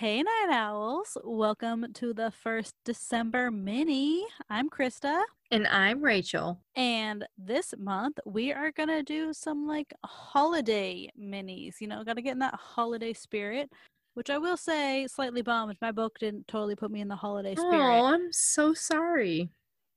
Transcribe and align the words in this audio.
Hey, 0.00 0.22
Night 0.22 0.48
Owls. 0.50 1.18
Welcome 1.24 1.92
to 1.92 2.14
the 2.14 2.30
first 2.30 2.74
December 2.86 3.50
mini. 3.50 4.24
I'm 4.48 4.70
Krista. 4.70 5.20
And 5.50 5.66
I'm 5.66 6.02
Rachel. 6.02 6.58
And 6.74 7.26
this 7.36 7.74
month 7.78 8.18
we 8.24 8.50
are 8.50 8.72
going 8.72 8.88
to 8.88 9.02
do 9.02 9.34
some 9.34 9.66
like 9.66 9.92
holiday 10.02 11.10
minis. 11.20 11.82
You 11.82 11.88
know, 11.88 12.02
got 12.02 12.14
to 12.14 12.22
get 12.22 12.32
in 12.32 12.38
that 12.38 12.54
holiday 12.54 13.12
spirit, 13.12 13.70
which 14.14 14.30
I 14.30 14.38
will 14.38 14.56
say, 14.56 15.06
slightly 15.06 15.42
bummed. 15.42 15.76
My 15.82 15.92
book 15.92 16.18
didn't 16.18 16.48
totally 16.48 16.76
put 16.76 16.90
me 16.90 17.02
in 17.02 17.08
the 17.08 17.14
holiday 17.16 17.54
spirit. 17.54 17.74
Oh, 17.74 18.06
I'm 18.06 18.32
so 18.32 18.72
sorry. 18.72 19.50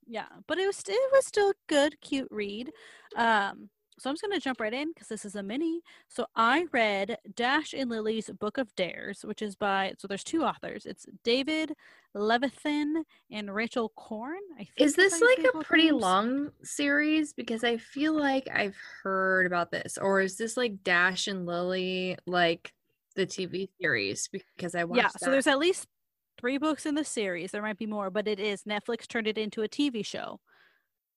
Yeah, 0.05 0.27
but 0.47 0.57
it 0.57 0.67
was 0.67 0.83
it 0.85 1.11
was 1.13 1.25
still 1.25 1.51
a 1.51 1.53
good, 1.69 1.95
cute 2.01 2.27
read. 2.29 2.73
Um, 3.15 3.69
so 3.99 4.09
I'm 4.09 4.15
just 4.15 4.23
going 4.23 4.33
to 4.33 4.43
jump 4.43 4.59
right 4.59 4.73
in 4.73 4.89
because 4.93 5.07
this 5.07 5.25
is 5.25 5.35
a 5.35 5.43
mini. 5.43 5.81
So 6.07 6.25
I 6.35 6.65
read 6.71 7.17
Dash 7.35 7.73
and 7.73 7.89
Lily's 7.89 8.29
Book 8.29 8.57
of 8.57 8.73
Dares, 8.75 9.23
which 9.23 9.41
is 9.41 9.55
by, 9.55 9.93
so 9.97 10.07
there's 10.07 10.23
two 10.23 10.43
authors. 10.43 10.85
It's 10.85 11.05
David 11.23 11.73
Levithan 12.15 13.03
and 13.31 13.53
Rachel 13.53 13.91
Cohn. 13.95 14.35
is 14.77 14.95
this 14.95 15.21
like 15.21 15.45
a 15.53 15.59
pretty 15.59 15.89
names. 15.91 16.01
long 16.01 16.51
series? 16.63 17.33
Because 17.33 17.63
I 17.63 17.77
feel 17.77 18.13
like 18.13 18.47
I've 18.53 18.77
heard 19.03 19.45
about 19.45 19.71
this. 19.71 19.97
Or 19.97 20.21
is 20.21 20.37
this 20.37 20.57
like 20.57 20.83
Dash 20.83 21.27
and 21.27 21.45
Lily, 21.45 22.17
like 22.25 22.73
the 23.15 23.25
TV 23.25 23.69
series? 23.81 24.27
Because 24.27 24.75
I 24.75 24.83
watched 24.83 24.97
Yeah, 25.01 25.09
that. 25.09 25.19
so 25.19 25.31
there's 25.31 25.47
at 25.47 25.59
least 25.59 25.87
three 26.39 26.57
books 26.57 26.85
in 26.85 26.95
the 26.95 27.03
series. 27.05 27.51
There 27.51 27.61
might 27.61 27.77
be 27.77 27.85
more, 27.85 28.09
but 28.09 28.27
it 28.27 28.39
is. 28.39 28.63
Netflix 28.63 29.07
turned 29.07 29.27
it 29.27 29.37
into 29.37 29.61
a 29.61 29.67
TV 29.69 30.05
show 30.05 30.39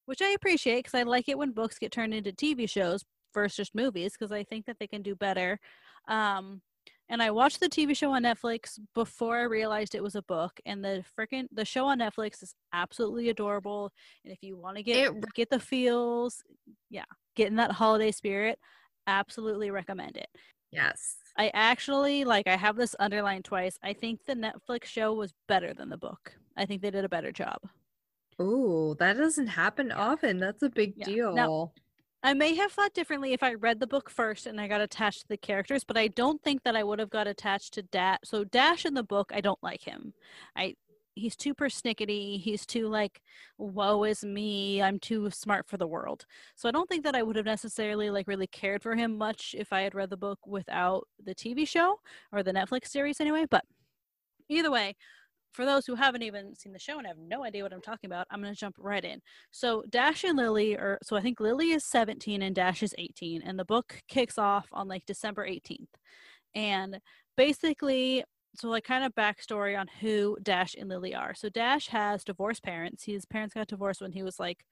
which 0.07 0.23
I 0.23 0.31
appreciate 0.31 0.85
because 0.85 0.99
I 0.99 1.03
like 1.03 1.29
it 1.29 1.39
when 1.39 1.53
books 1.53 1.79
get 1.79 1.93
turned 1.93 2.15
into 2.15 2.33
TV 2.33 2.69
shows 2.69 3.05
versus 3.35 3.57
just 3.57 3.75
movies 3.75 4.15
because 4.19 4.33
I 4.33 4.43
think 4.45 4.67
that 4.67 4.79
they 4.81 4.87
can 4.87 5.03
do 5.03 5.15
better. 5.15 5.61
Um, 6.09 6.63
and 7.09 7.23
I 7.23 7.31
watched 7.31 7.61
the 7.61 7.69
TV 7.69 7.97
show 7.97 8.13
on 8.13 8.25
Netflix 8.25 8.81
before 8.95 9.39
I 9.39 9.43
realized 9.43 9.95
it 9.95 10.03
was 10.03 10.17
a 10.17 10.23
book. 10.23 10.59
And 10.67 10.85
the 10.85 11.05
freaking 11.17 11.47
the 11.53 11.65
show 11.65 11.87
on 11.87 12.01
Netflix 12.01 12.43
is 12.43 12.55
absolutely 12.73 13.29
adorable. 13.29 13.93
And 14.25 14.33
if 14.33 14.43
you 14.43 14.57
want 14.57 14.77
to 14.77 14.83
get 14.83 14.97
it, 14.97 15.35
get 15.35 15.51
the 15.51 15.61
feels, 15.61 16.43
yeah, 16.91 17.05
get 17.37 17.49
in 17.49 17.57
that 17.57 17.71
holiday 17.71 18.11
spirit, 18.11 18.59
absolutely 19.07 19.71
recommend 19.71 20.17
it. 20.17 20.29
Yes. 20.73 21.17
I 21.39 21.51
actually 21.55 22.25
like 22.25 22.49
I 22.49 22.57
have 22.57 22.77
this 22.77 22.97
underlined 22.99 23.45
twice. 23.45 23.79
I 23.83 23.93
think 23.93 24.21
the 24.27 24.35
Netflix 24.35 24.85
show 24.87 25.13
was 25.13 25.33
better 25.47 25.73
than 25.75 25.91
the 25.91 25.97
book. 25.97 26.33
I 26.57 26.67
think 26.67 26.83
they 26.83 26.91
did 26.91 27.05
a 27.05 27.09
better 27.09 27.31
job. 27.31 27.59
Oh, 28.39 28.95
that 28.95 29.17
doesn't 29.17 29.47
happen 29.47 29.93
often. 29.93 30.39
That's 30.39 30.63
a 30.63 30.69
big 30.69 30.95
yeah. 30.97 31.07
deal. 31.07 31.35
Now, 31.35 31.73
I 32.23 32.35
may 32.35 32.55
have 32.57 32.73
thought 32.73 32.93
differently 32.93 33.33
if 33.33 33.43
I 33.43 33.55
read 33.55 33.81
the 33.81 33.87
book 33.87 34.11
first 34.11 34.47
and 34.47 34.61
I 34.61 34.69
got 34.69 34.81
attached 34.81 35.23
to 35.23 35.29
the 35.29 35.37
characters, 35.37 35.85
but 35.85 35.97
I 35.97 36.09
don't 36.09 36.43
think 36.43 36.63
that 36.65 36.77
I 36.77 36.83
would 36.83 36.99
have 36.99 37.11
got 37.11 37.27
attached 37.27 37.75
to 37.75 37.83
Dash. 37.83 38.19
So 38.25 38.45
Dash 38.45 38.85
in 38.85 38.95
the 38.95 39.03
book, 39.03 39.31
I 39.35 39.41
don't 39.41 39.63
like 39.63 39.83
him. 39.83 40.13
I 40.57 40.75
he's 41.17 41.35
too 41.35 41.55
persnickety. 41.55 42.41
He's 42.41 42.65
too 42.65 42.89
like, 42.89 43.23
woe 43.59 44.05
is 44.05 44.23
me. 44.23 44.83
I'm 44.83 45.01
too 45.01 45.31
smart 45.31 45.67
for 45.67 45.79
the 45.79 45.87
world. 45.87 46.27
So 46.55 46.69
I 46.69 46.73
don't 46.73 46.89
think 46.89 47.05
that 47.05 47.17
I 47.17 47.23
would 47.23 47.37
have 47.37 47.47
necessarily 47.47 48.11
like 48.11 48.29
really 48.29 48.47
cared 48.47 48.83
for 48.83 48.95
him 48.95 49.19
much 49.19 49.55
if 49.59 49.73
I 49.73 49.81
had 49.81 49.95
read 49.95 50.11
the 50.11 50.17
book 50.17 50.39
without 50.47 51.09
the 51.25 51.35
TV 51.35 51.67
show 51.67 52.01
or 52.33 52.43
the 52.43 52.53
Netflix 52.53 52.89
series 52.89 53.21
anyway. 53.21 53.47
But 53.51 53.65
either 54.49 54.71
way, 54.71 54.95
for 55.57 55.65
those 55.65 55.87
who 55.87 55.95
haven't 55.95 56.23
even 56.23 56.55
seen 56.55 56.73
the 56.73 56.79
show 56.79 56.99
and 56.99 57.07
have 57.07 57.17
no 57.17 57.43
idea 57.43 57.63
what 57.63 57.73
I'm 57.73 57.81
talking 57.81 58.09
about, 58.09 58.27
I'm 58.31 58.43
going 58.43 58.53
to 58.53 58.61
jump 58.61 58.77
right 58.79 59.05
in. 59.05 59.21
So, 59.51 59.83
Dash 59.89 60.23
and 60.23 60.37
Lily 60.37 60.77
are 60.77 60.99
so 61.03 61.17
I 61.17 61.23
think 61.23 61.41
Lily 61.41 61.71
is 61.71 61.85
17 61.85 62.43
and 62.43 62.55
Dash 62.55 62.83
is 62.83 62.95
18, 62.99 63.43
and 63.43 63.59
the 63.59 63.65
book 63.65 64.03
kicks 64.07 64.37
off 64.37 64.69
on 64.71 64.87
like 64.87 65.07
December 65.07 65.49
18th. 65.49 65.89
And 66.55 67.01
basically, 67.39 68.23
so 68.55 68.69
like 68.69 68.85
kind 68.85 69.03
of 69.05 69.15
backstory 69.15 69.79
on 69.79 69.87
who 70.01 70.37
Dash 70.43 70.75
and 70.79 70.91
Lily 70.91 71.15
are. 71.15 71.35
So, 71.35 71.49
Dash 71.49 71.89
has 71.89 72.23
divorced 72.23 72.63
parents. 72.63 73.05
His 73.05 73.25
parents 73.25 73.55
got 73.55 73.69
divorced 73.69 74.03
when 74.03 74.13
he 74.13 74.23
was 74.23 74.39
like 74.39 74.65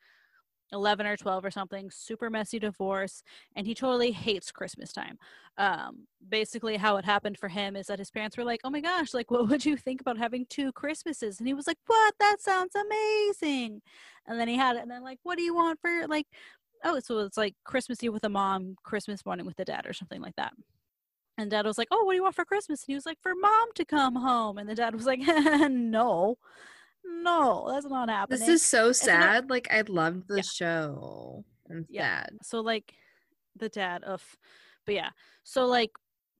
11 0.75 1.07
or 1.07 1.17
12 1.17 1.45
or 1.45 1.51
something 1.51 1.91
super 1.91 2.29
messy 2.29 2.59
divorce 2.59 3.23
and 3.57 3.67
he 3.67 3.75
totally 3.75 4.11
hates 4.13 4.51
christmas 4.53 4.93
time. 4.93 5.19
Um, 5.57 6.07
basically 6.29 6.77
how 6.77 6.97
it 6.97 7.05
happened 7.05 7.39
for 7.39 7.49
him 7.49 7.77
is 7.77 7.87
that 7.87 8.01
his 8.01 8.11
parents 8.11 8.37
were 8.37 8.45
like 8.45 8.61
oh 8.65 8.71
my 8.71 8.81
gosh 8.81 9.15
like 9.15 9.31
what 9.31 9.49
would 9.49 9.65
you 9.65 9.77
think 9.77 10.01
about 10.01 10.19
having 10.19 10.47
two 10.51 10.73
christmases? 10.73 11.39
And 11.39 11.47
he 11.47 11.55
was 11.55 11.67
like 11.67 11.79
what? 11.87 12.15
That 12.21 12.41
sounds 12.41 12.75
amazing. 12.75 13.81
And 14.27 14.39
then 14.39 14.49
he 14.49 14.57
had 14.57 14.77
it 14.77 14.83
and 14.83 14.91
then 14.91 15.03
like 15.03 15.21
what 15.23 15.39
do 15.39 15.45
you 15.45 15.55
want 15.55 15.81
for 15.81 16.07
like 16.09 16.27
oh 16.85 17.01
so 17.01 17.21
it's 17.21 17.37
like 17.37 17.55
christmas 17.65 18.03
eve 18.03 18.13
with 18.13 18.25
a 18.25 18.29
mom 18.29 18.77
christmas 18.83 19.25
morning 19.25 19.47
with 19.47 19.57
the 19.57 19.65
dad 19.65 19.87
or 19.87 19.93
something 19.93 20.21
like 20.21 20.37
that. 20.37 20.53
And 21.39 21.51
dad 21.51 21.67
was 21.67 21.79
like 21.79 21.89
oh 21.91 22.05
what 22.05 22.13
do 22.13 22.17
you 22.17 22.23
want 22.23 22.35
for 22.35 22.45
christmas? 22.45 22.83
And 22.83 22.93
he 22.93 22.95
was 22.95 23.07
like 23.07 23.19
for 23.23 23.33
mom 23.35 23.69
to 23.77 23.85
come 23.85 24.17
home. 24.17 24.59
And 24.59 24.69
the 24.69 24.75
dad 24.75 24.95
was 24.95 25.07
like 25.07 25.21
no 25.71 26.37
no, 27.05 27.71
that's 27.71 27.87
not 27.87 28.09
happening. 28.09 28.41
This 28.41 28.49
is 28.49 28.63
so 28.63 28.93
sad. 28.93 29.51
like 29.51 29.69
I 29.71 29.83
loved 29.83 30.29
the 30.29 30.37
yeah. 30.37 30.43
show. 30.43 31.45
And 31.69 31.87
yeah. 31.89 32.21
sad. 32.21 32.31
So 32.43 32.61
like 32.61 32.95
the 33.57 33.69
dad 33.69 34.03
of 34.05 34.23
but 34.85 34.95
yeah. 34.95 35.11
So 35.45 35.67
like 35.67 35.91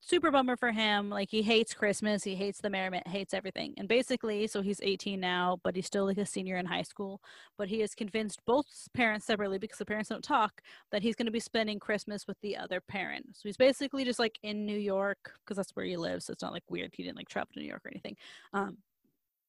super 0.05 0.29
bummer 0.29 0.55
for 0.55 0.71
him. 0.71 1.09
Like 1.09 1.29
he 1.31 1.41
hates 1.41 1.73
Christmas, 1.73 2.23
he 2.23 2.35
hates 2.35 2.59
the 2.61 2.69
merriment, 2.69 3.07
hates 3.07 3.33
everything. 3.33 3.73
And 3.77 3.87
basically, 3.87 4.45
so 4.45 4.61
he's 4.61 4.79
18 4.83 5.19
now, 5.19 5.59
but 5.63 5.75
he's 5.75 5.87
still 5.87 6.05
like 6.05 6.19
a 6.19 6.25
senior 6.25 6.57
in 6.57 6.65
high 6.65 6.83
school. 6.83 7.21
But 7.57 7.69
he 7.69 7.79
has 7.79 7.95
convinced 7.95 8.39
both 8.45 8.67
parents 8.93 9.25
separately 9.25 9.57
because 9.57 9.79
the 9.79 9.85
parents 9.85 10.09
don't 10.09 10.23
talk 10.23 10.61
that 10.91 11.01
he's 11.01 11.15
going 11.15 11.25
to 11.25 11.31
be 11.31 11.39
spending 11.39 11.79
Christmas 11.79 12.27
with 12.27 12.37
the 12.41 12.55
other 12.55 12.81
parent. 12.81 13.25
So 13.33 13.41
he's 13.49 13.57
basically 13.57 14.05
just 14.05 14.19
like 14.19 14.37
in 14.43 14.65
New 14.65 14.77
York 14.77 15.31
because 15.43 15.57
that's 15.57 15.75
where 15.75 15.85
he 15.85 15.97
lives. 15.97 16.25
So 16.25 16.33
it's 16.33 16.43
not 16.43 16.53
like 16.53 16.63
weird. 16.69 16.91
He 16.93 17.03
didn't 17.03 17.17
like 17.17 17.29
travel 17.29 17.49
to 17.53 17.59
New 17.59 17.67
York 17.67 17.81
or 17.83 17.89
anything. 17.89 18.15
Um, 18.53 18.77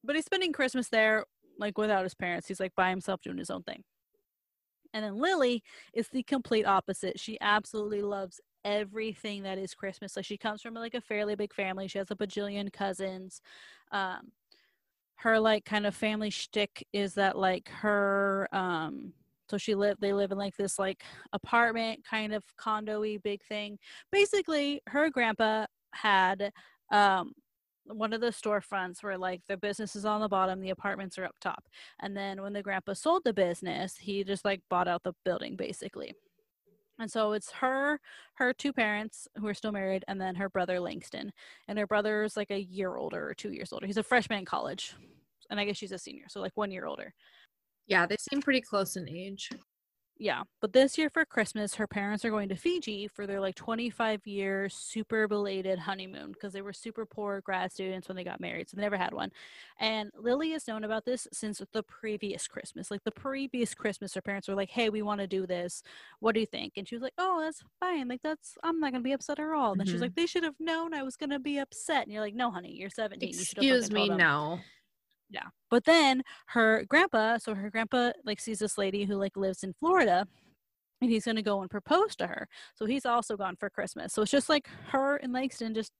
but 0.06 0.17
he's 0.17 0.25
spending 0.25 0.53
Christmas 0.53 0.89
there, 0.89 1.25
like 1.59 1.78
without 1.78 2.05
his 2.05 2.15
parents. 2.15 2.49
He's 2.49 2.61
like 2.61 2.75
by 2.75 2.91
himself 2.91 3.21
doing 3.22 3.39
his 3.39 3.50
own 3.50 3.62
thing. 3.62 3.83
And 4.94 5.05
then 5.05 5.17
Lily 5.17 5.62
is 5.93 6.09
the 6.09 6.22
complete 6.22 6.65
opposite. 6.65 7.21
She 7.21 7.39
absolutely 7.41 8.03
loves 8.03 8.41
everything 8.65 9.43
that 9.43 9.59
is 9.59 9.75
Christmas. 9.75 10.16
Like 10.16 10.25
she 10.25 10.39
comes 10.39 10.62
from 10.62 10.75
like 10.75 10.95
a 10.95 11.00
fairly 11.00 11.34
big 11.34 11.53
family. 11.53 11.89
She 11.89 11.99
has 11.99 12.11
a 12.11 12.16
bajillion 12.16 12.72
cousins. 12.72 13.41
Um, 13.93 14.33
her 15.16 15.39
like 15.39 15.65
kind 15.65 15.87
of 15.87 15.95
family 15.95 16.31
shtick 16.31 16.87
is 16.93 17.15
that 17.15 17.39
like 17.39 17.69
her 17.71 18.49
um 18.53 19.12
so 19.49 19.56
she 19.56 19.75
live 19.75 19.97
they 20.00 20.12
live 20.12 20.31
in 20.31 20.39
like 20.39 20.56
this 20.56 20.78
like 20.78 21.05
apartment 21.33 22.05
kind 22.05 22.34
of 22.34 22.45
condo-y 22.56 23.19
big 23.22 23.43
thing. 23.45 23.78
Basically, 24.12 24.81
her 24.89 25.09
grandpa 25.11 25.66
had 25.93 26.53
um 26.91 27.33
one 27.89 28.13
of 28.13 28.21
the 28.21 28.29
storefronts 28.29 29.03
where 29.03 29.19
like 29.19 29.43
the 29.47 29.57
business 29.57 29.97
is 29.97 30.05
on 30.05 30.21
the 30.21 30.29
bottom, 30.29 30.61
the 30.61 30.71
apartments 30.71 31.19
are 31.19 31.25
up 31.25 31.37
top. 31.41 31.65
And 32.01 32.17
then 32.17 32.43
when 32.43 32.53
the 32.53 32.63
grandpa 32.63 32.95
sold 32.95 33.25
the 33.25 33.33
business, 33.33 33.97
he 33.97 34.25
just 34.25 34.45
like 34.45 34.61
bought 34.69 34.89
out 34.89 35.03
the 35.03 35.15
building 35.25 35.57
basically. 35.57 36.15
And 36.99 37.11
so 37.11 37.33
it's 37.33 37.51
her, 37.53 38.01
her 38.35 38.53
two 38.55 38.73
parents 38.73 39.29
who 39.39 39.47
are 39.47 39.55
still 39.55 39.73
married, 39.73 40.03
and 40.09 40.19
then 40.19 40.35
her 40.35 40.49
brother 40.49 40.81
Langston. 40.81 41.31
And 41.69 41.79
her 41.79 41.87
brother's 41.87 42.39
like 42.39 42.51
a 42.51 42.63
year 42.63 42.97
older 42.97 43.29
or 43.29 43.35
two 43.35 43.53
years 43.53 43.71
older. 43.71 43.87
He's 43.87 43.99
a 43.99 44.03
freshman 44.03 44.39
in 44.39 44.45
college. 44.47 44.95
And 45.51 45.61
I 45.61 45.67
guess 45.67 45.77
she's 45.77 45.93
a 45.93 45.99
senior, 45.99 46.25
so 46.29 46.41
like 46.41 46.57
one 46.57 46.71
year 46.71 46.87
older. 46.87 47.13
Yeah, 47.87 48.07
they 48.07 48.17
seem 48.19 48.41
pretty 48.41 48.63
close 48.63 48.97
in 48.97 49.09
age 49.09 49.51
yeah 50.19 50.43
but 50.60 50.72
this 50.72 50.97
year 50.97 51.10
for 51.10 51.25
christmas 51.25 51.75
her 51.75 51.87
parents 51.87 52.25
are 52.25 52.31
going 52.31 52.49
to 52.49 52.56
fiji 52.56 53.06
for 53.09 53.27
their 53.27 53.41
like 53.41 53.54
25 53.54 54.27
year 54.27 54.69
super 54.69 55.28
belated 55.28 55.78
honeymoon 55.78 56.32
because 56.32 56.53
they 56.53 56.62
were 56.62 56.72
super 56.72 57.04
poor 57.04 57.41
grad 57.43 57.72
students 57.72 58.09
when 58.09 58.16
they 58.16 58.25
got 58.25 58.41
married 58.41 58.69
so 58.69 58.77
they 58.77 58.82
never 58.82 58.97
had 58.97 59.12
one. 59.12 59.31
And 59.78 60.10
lily 60.16 60.51
has 60.51 60.66
known 60.66 60.84
about 60.84 61.04
this 61.04 61.27
since 61.33 61.60
the 61.72 61.83
previous 61.83 62.48
christmas 62.48 62.91
like 62.91 63.04
the 63.04 63.10
previous 63.10 63.74
christmas 63.74 64.15
her 64.15 64.22
parents 64.22 64.48
were 64.48 64.54
like 64.54 64.71
hey 64.71 64.89
we 64.89 65.03
want 65.03 65.21
to 65.21 65.27
do 65.27 65.47
this. 65.47 65.83
What 66.21 66.34
do 66.34 66.41
you 66.41 66.47
think? 66.47 66.74
And 66.77 66.89
she 66.89 66.95
was 66.95 67.03
like 67.03 67.15
oh 67.19 67.41
that's 67.42 67.62
fine. 67.80 68.09
Like 68.09 68.22
that's 68.22 68.57
i'm 68.62 68.80
not 68.80 68.92
gonna 68.92 69.03
be 69.03 69.12
upset 69.12 69.39
at 69.39 69.48
all. 69.51 69.72
And 69.72 69.80
mm-hmm. 69.80 69.86
then 69.86 69.86
she's 69.86 70.01
like 70.01 70.15
they 70.15 70.27
should 70.27 70.45
have 70.45 70.59
known 70.59 70.95
i 70.95 71.03
was 71.03 71.16
gonna 71.16 71.39
be 71.39 71.59
upset. 71.59 72.04
And 72.04 72.12
you're 72.12 72.22
like 72.22 72.34
no 72.34 72.51
honey 72.51 72.72
you're 72.72 72.91
17 72.91 73.28
excuse 73.28 73.91
me 73.91 74.09
no 74.09 74.60
yeah. 75.31 75.49
But 75.71 75.84
then 75.84 76.23
her 76.49 76.84
grandpa, 76.89 77.39
so 77.39 77.55
her 77.55 77.71
grandpa 77.71 78.13
like 78.25 78.41
sees 78.41 78.59
this 78.59 78.78
lady 78.78 79.05
who 79.05 79.17
like 79.17 79.37
lives 79.37 79.63
in 79.65 79.75
Florida 79.81 80.27
and 81.01 81.11
he's 81.11 81.25
going 81.25 81.37
to 81.37 81.43
go 81.43 81.61
and 81.61 81.71
propose 81.71 82.17
to 82.17 82.27
her. 82.27 82.49
So 82.75 82.87
he's 82.87 83.05
also 83.05 83.37
gone 83.37 83.57
for 83.57 83.69
Christmas. 83.69 84.13
So 84.13 84.23
it's 84.23 84.31
just 84.31 84.49
like 84.49 84.69
her 84.89 85.17
and 85.17 85.33
Langston 85.33 85.75
just 85.75 85.93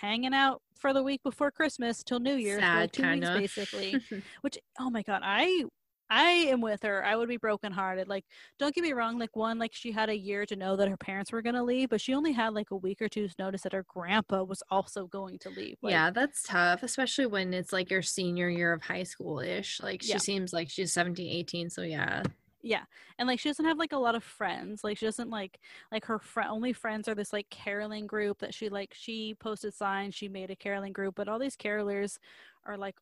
hanging 0.00 0.34
out 0.34 0.60
for 0.78 0.92
the 0.92 1.02
week 1.02 1.22
before 1.22 1.50
Christmas 1.50 2.02
till 2.02 2.20
New 2.20 2.34
Year's, 2.34 2.60
Sad, 2.60 2.80
like 2.80 2.92
two 2.92 3.02
kinda. 3.02 3.38
weeks 3.38 3.54
basically. 3.54 4.00
Which 4.42 4.58
oh 4.78 4.90
my 4.90 5.02
god, 5.02 5.22
I 5.24 5.64
I 6.12 6.30
am 6.50 6.60
with 6.60 6.82
her. 6.82 7.02
I 7.02 7.16
would 7.16 7.28
be 7.30 7.38
brokenhearted. 7.38 8.06
Like, 8.06 8.26
don't 8.58 8.74
get 8.74 8.82
me 8.82 8.92
wrong. 8.92 9.18
Like, 9.18 9.34
one, 9.34 9.58
like 9.58 9.72
she 9.72 9.92
had 9.92 10.10
a 10.10 10.16
year 10.16 10.44
to 10.44 10.56
know 10.56 10.76
that 10.76 10.88
her 10.88 10.96
parents 10.98 11.32
were 11.32 11.40
gonna 11.40 11.64
leave, 11.64 11.88
but 11.88 12.02
she 12.02 12.12
only 12.12 12.32
had 12.32 12.52
like 12.52 12.70
a 12.70 12.76
week 12.76 13.00
or 13.00 13.08
two's 13.08 13.34
notice 13.38 13.62
that 13.62 13.72
her 13.72 13.86
grandpa 13.88 14.42
was 14.42 14.62
also 14.70 15.06
going 15.06 15.38
to 15.38 15.48
leave. 15.48 15.78
Like, 15.80 15.92
yeah, 15.92 16.10
that's 16.10 16.42
tough, 16.42 16.82
especially 16.82 17.24
when 17.24 17.54
it's 17.54 17.72
like 17.72 17.90
your 17.90 18.02
senior 18.02 18.50
year 18.50 18.74
of 18.74 18.82
high 18.82 19.04
school 19.04 19.40
ish. 19.40 19.80
Like, 19.82 20.02
she 20.02 20.10
yeah. 20.10 20.18
seems 20.18 20.52
like 20.52 20.68
she's 20.68 20.92
17, 20.92 21.26
18. 21.32 21.70
So, 21.70 21.80
yeah. 21.80 22.22
Yeah, 22.64 22.82
and 23.18 23.26
like 23.26 23.40
she 23.40 23.48
doesn't 23.48 23.64
have 23.64 23.78
like 23.78 23.92
a 23.92 23.96
lot 23.96 24.14
of 24.14 24.22
friends. 24.22 24.84
Like 24.84 24.96
she 24.96 25.06
doesn't 25.06 25.30
like 25.30 25.58
like 25.90 26.04
her 26.04 26.20
friend 26.20 26.48
only 26.48 26.72
friends 26.72 27.08
are 27.08 27.14
this 27.14 27.32
like 27.32 27.50
caroling 27.50 28.06
group 28.06 28.38
that 28.38 28.54
she 28.54 28.68
like 28.68 28.94
she 28.96 29.34
posted 29.40 29.74
signs. 29.74 30.14
She 30.14 30.28
made 30.28 30.50
a 30.50 30.54
caroling 30.54 30.92
group, 30.92 31.16
but 31.16 31.28
all 31.28 31.40
these 31.40 31.56
carolers 31.56 32.18
are 32.64 32.78
like 32.78 32.94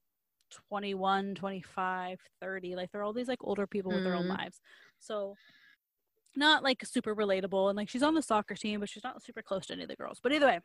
21, 0.50 1.34
25, 1.34 2.20
30. 2.40 2.76
Like 2.76 2.90
they're 2.92 3.02
all 3.02 3.12
these 3.12 3.28
like 3.28 3.42
older 3.42 3.66
people 3.66 3.92
with 3.92 4.04
their 4.04 4.14
own 4.14 4.26
Mm. 4.26 4.38
lives. 4.38 4.60
So 4.98 5.36
not 6.36 6.62
like 6.62 6.84
super 6.84 7.14
relatable. 7.14 7.68
And 7.68 7.76
like 7.76 7.88
she's 7.88 8.02
on 8.02 8.14
the 8.14 8.22
soccer 8.22 8.54
team, 8.54 8.80
but 8.80 8.88
she's 8.88 9.04
not 9.04 9.22
super 9.22 9.42
close 9.42 9.66
to 9.66 9.74
any 9.74 9.82
of 9.82 9.88
the 9.88 9.96
girls. 9.96 10.20
But 10.22 10.32
either 10.32 10.46
way, 10.46 10.60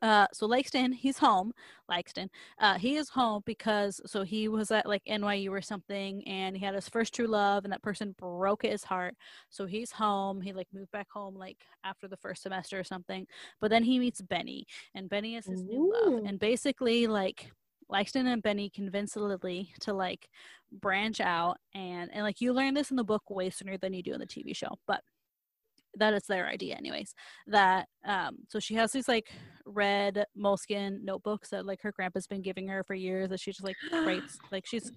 uh, 0.00 0.28
so 0.32 0.46
Langston, 0.46 0.92
he's 0.92 1.18
home. 1.18 1.52
Langston, 1.88 2.30
uh, 2.60 2.78
he 2.78 2.94
is 2.96 3.08
home 3.08 3.42
because 3.44 4.00
so 4.06 4.22
he 4.22 4.46
was 4.46 4.70
at 4.70 4.86
like 4.86 5.02
NYU 5.08 5.50
or 5.50 5.60
something, 5.60 6.22
and 6.28 6.56
he 6.56 6.64
had 6.64 6.74
his 6.76 6.88
first 6.88 7.12
true 7.14 7.26
love, 7.26 7.64
and 7.64 7.72
that 7.72 7.82
person 7.82 8.14
broke 8.16 8.62
his 8.62 8.84
heart. 8.84 9.16
So 9.50 9.66
he's 9.66 9.90
home. 9.90 10.40
He 10.40 10.52
like 10.52 10.68
moved 10.72 10.92
back 10.92 11.08
home 11.10 11.34
like 11.34 11.58
after 11.82 12.06
the 12.06 12.16
first 12.16 12.42
semester 12.42 12.78
or 12.78 12.84
something. 12.84 13.26
But 13.60 13.70
then 13.70 13.82
he 13.82 13.98
meets 13.98 14.22
Benny, 14.22 14.66
and 14.94 15.08
Benny 15.10 15.34
is 15.34 15.46
his 15.46 15.64
new 15.64 15.92
love, 15.92 16.24
and 16.24 16.38
basically 16.38 17.08
like 17.08 17.50
Langston 17.88 18.26
and 18.26 18.42
Benny 18.42 18.70
convince 18.70 19.16
Lily 19.16 19.72
to 19.80 19.92
like 19.92 20.28
branch 20.72 21.20
out 21.20 21.56
and 21.74 22.10
and 22.12 22.22
like 22.22 22.40
you 22.40 22.52
learn 22.52 22.74
this 22.74 22.90
in 22.90 22.96
the 22.96 23.04
book 23.04 23.30
way 23.30 23.50
sooner 23.50 23.78
than 23.78 23.94
you 23.94 24.02
do 24.02 24.12
in 24.12 24.20
the 24.20 24.26
TV 24.26 24.54
show, 24.54 24.78
but 24.86 25.02
that 25.96 26.14
is 26.14 26.24
their 26.24 26.46
idea 26.46 26.74
anyways 26.74 27.14
that 27.46 27.88
um 28.06 28.36
so 28.48 28.60
she 28.60 28.74
has 28.74 28.92
these 28.92 29.08
like 29.08 29.32
red 29.68 30.24
moleskin 30.36 31.00
notebooks 31.04 31.50
that 31.50 31.66
like 31.66 31.80
her 31.82 31.92
grandpa's 31.92 32.26
been 32.26 32.42
giving 32.42 32.66
her 32.68 32.82
for 32.82 32.94
years 32.94 33.28
that 33.28 33.40
she 33.40 33.50
just 33.50 33.64
like 33.64 33.76
writes 33.92 34.38
like 34.52 34.66
she's 34.66 34.90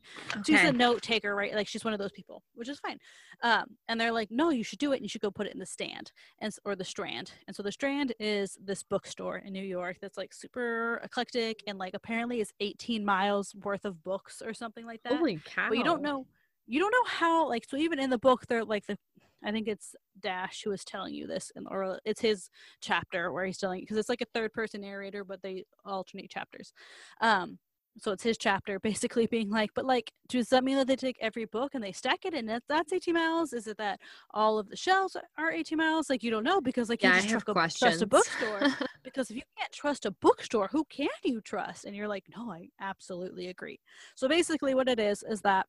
she's 0.45 0.61
a 0.61 0.71
note 0.71 1.01
taker 1.01 1.35
right? 1.35 1.53
Like 1.53 1.67
she's 1.67 1.83
one 1.83 1.93
of 1.93 1.99
those 1.99 2.11
people 2.11 2.43
which 2.55 2.69
is 2.69 2.79
fine. 2.79 2.97
Um 3.43 3.65
and 3.87 3.99
they're 3.99 4.11
like 4.11 4.29
no 4.31 4.49
you 4.49 4.63
should 4.63 4.79
do 4.79 4.93
it 4.93 4.97
and 4.97 5.03
you 5.03 5.09
should 5.09 5.21
go 5.21 5.31
put 5.31 5.47
it 5.47 5.53
in 5.53 5.59
the 5.59 5.65
stand 5.65 6.11
and 6.39 6.53
or 6.65 6.75
the 6.75 6.85
strand. 6.85 7.33
And 7.47 7.55
so 7.55 7.63
the 7.63 7.71
strand 7.71 8.13
is 8.19 8.57
this 8.63 8.83
bookstore 8.83 9.37
in 9.37 9.53
new 9.53 9.63
york 9.63 9.97
that's 10.01 10.17
like 10.17 10.33
super 10.33 11.01
eclectic 11.03 11.63
and 11.67 11.77
like 11.77 11.93
apparently 11.93 12.39
is 12.39 12.51
18 12.59 13.05
miles 13.05 13.55
worth 13.63 13.85
of 13.85 14.03
books 14.03 14.41
or 14.45 14.53
something 14.53 14.85
like 14.85 15.01
that. 15.03 15.13
Holy 15.13 15.39
cow! 15.45 15.69
but 15.69 15.77
you 15.77 15.83
don't 15.83 16.01
know 16.01 16.25
you 16.67 16.79
don't 16.79 16.91
know 16.91 17.03
how 17.05 17.49
like 17.49 17.65
so 17.67 17.75
even 17.75 17.99
in 17.99 18.09
the 18.09 18.17
book 18.17 18.45
they're 18.47 18.63
like 18.63 18.85
the 18.87 18.97
i 19.43 19.51
think 19.51 19.67
it's 19.67 19.95
dash 20.19 20.61
who 20.63 20.71
is 20.71 20.83
telling 20.85 21.13
you 21.13 21.27
this 21.27 21.51
and 21.55 21.67
or 21.69 21.99
it's 22.05 22.21
his 22.21 22.49
chapter 22.81 23.31
where 23.31 23.45
he's 23.45 23.57
telling 23.57 23.79
you 23.79 23.85
because 23.85 23.97
it's 23.97 24.09
like 24.09 24.21
a 24.21 24.25
third 24.33 24.51
person 24.53 24.81
narrator 24.81 25.23
but 25.23 25.41
they 25.41 25.65
alternate 25.85 26.29
chapters. 26.29 26.73
Um 27.21 27.57
so 27.97 28.11
it's 28.11 28.23
his 28.23 28.37
chapter 28.37 28.79
basically 28.83 29.27
being 29.27 29.49
like 29.49 29.71
but 29.75 29.85
like 29.85 30.11
does 30.29 30.49
that 30.49 30.63
mean 30.63 30.77
that 30.77 30.87
they 30.87 30.95
take 30.95 31.17
every 31.19 31.45
book 31.45 31.75
and 31.75 31.83
they 31.83 31.91
stack 31.91 32.25
it 32.25 32.33
and 32.33 32.47
that, 32.49 32.63
that's 32.69 32.93
18 32.93 33.13
miles? 33.13 33.53
Is 33.53 33.67
it 33.67 33.77
that 33.77 33.99
all 34.31 34.59
of 34.59 34.69
the 34.69 34.77
shelves 34.77 35.17
are 35.37 35.51
18 35.51 35.77
miles? 35.77 36.09
Like 36.09 36.23
you 36.23 36.31
don't 36.31 36.43
know 36.43 36.61
because 36.61 36.89
like 36.89 37.03
Yeah, 37.03 37.15
you 37.17 37.21
just 37.21 37.47
a, 37.47 37.53
trust 37.79 38.01
a 38.01 38.05
bookstore. 38.07 38.61
Because 39.03 39.31
if 39.31 39.35
you 39.35 39.41
can't 39.57 39.71
trust 39.71 40.05
a 40.05 40.11
bookstore 40.11 40.69
who 40.71 40.85
can 40.85 41.09
you 41.23 41.41
trust? 41.41 41.85
And 41.85 41.95
you're 41.95 42.07
like 42.07 42.25
no 42.35 42.51
i 42.51 42.69
absolutely 42.79 43.47
agree. 43.47 43.79
So 44.15 44.27
basically 44.27 44.73
what 44.75 44.87
it 44.87 44.99
is 44.99 45.23
is 45.27 45.41
that 45.41 45.65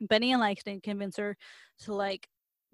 benny 0.00 0.32
and 0.32 0.40
langston 0.40 0.80
convince 0.80 1.16
her 1.16 1.36
to 1.80 1.94
like 1.94 2.28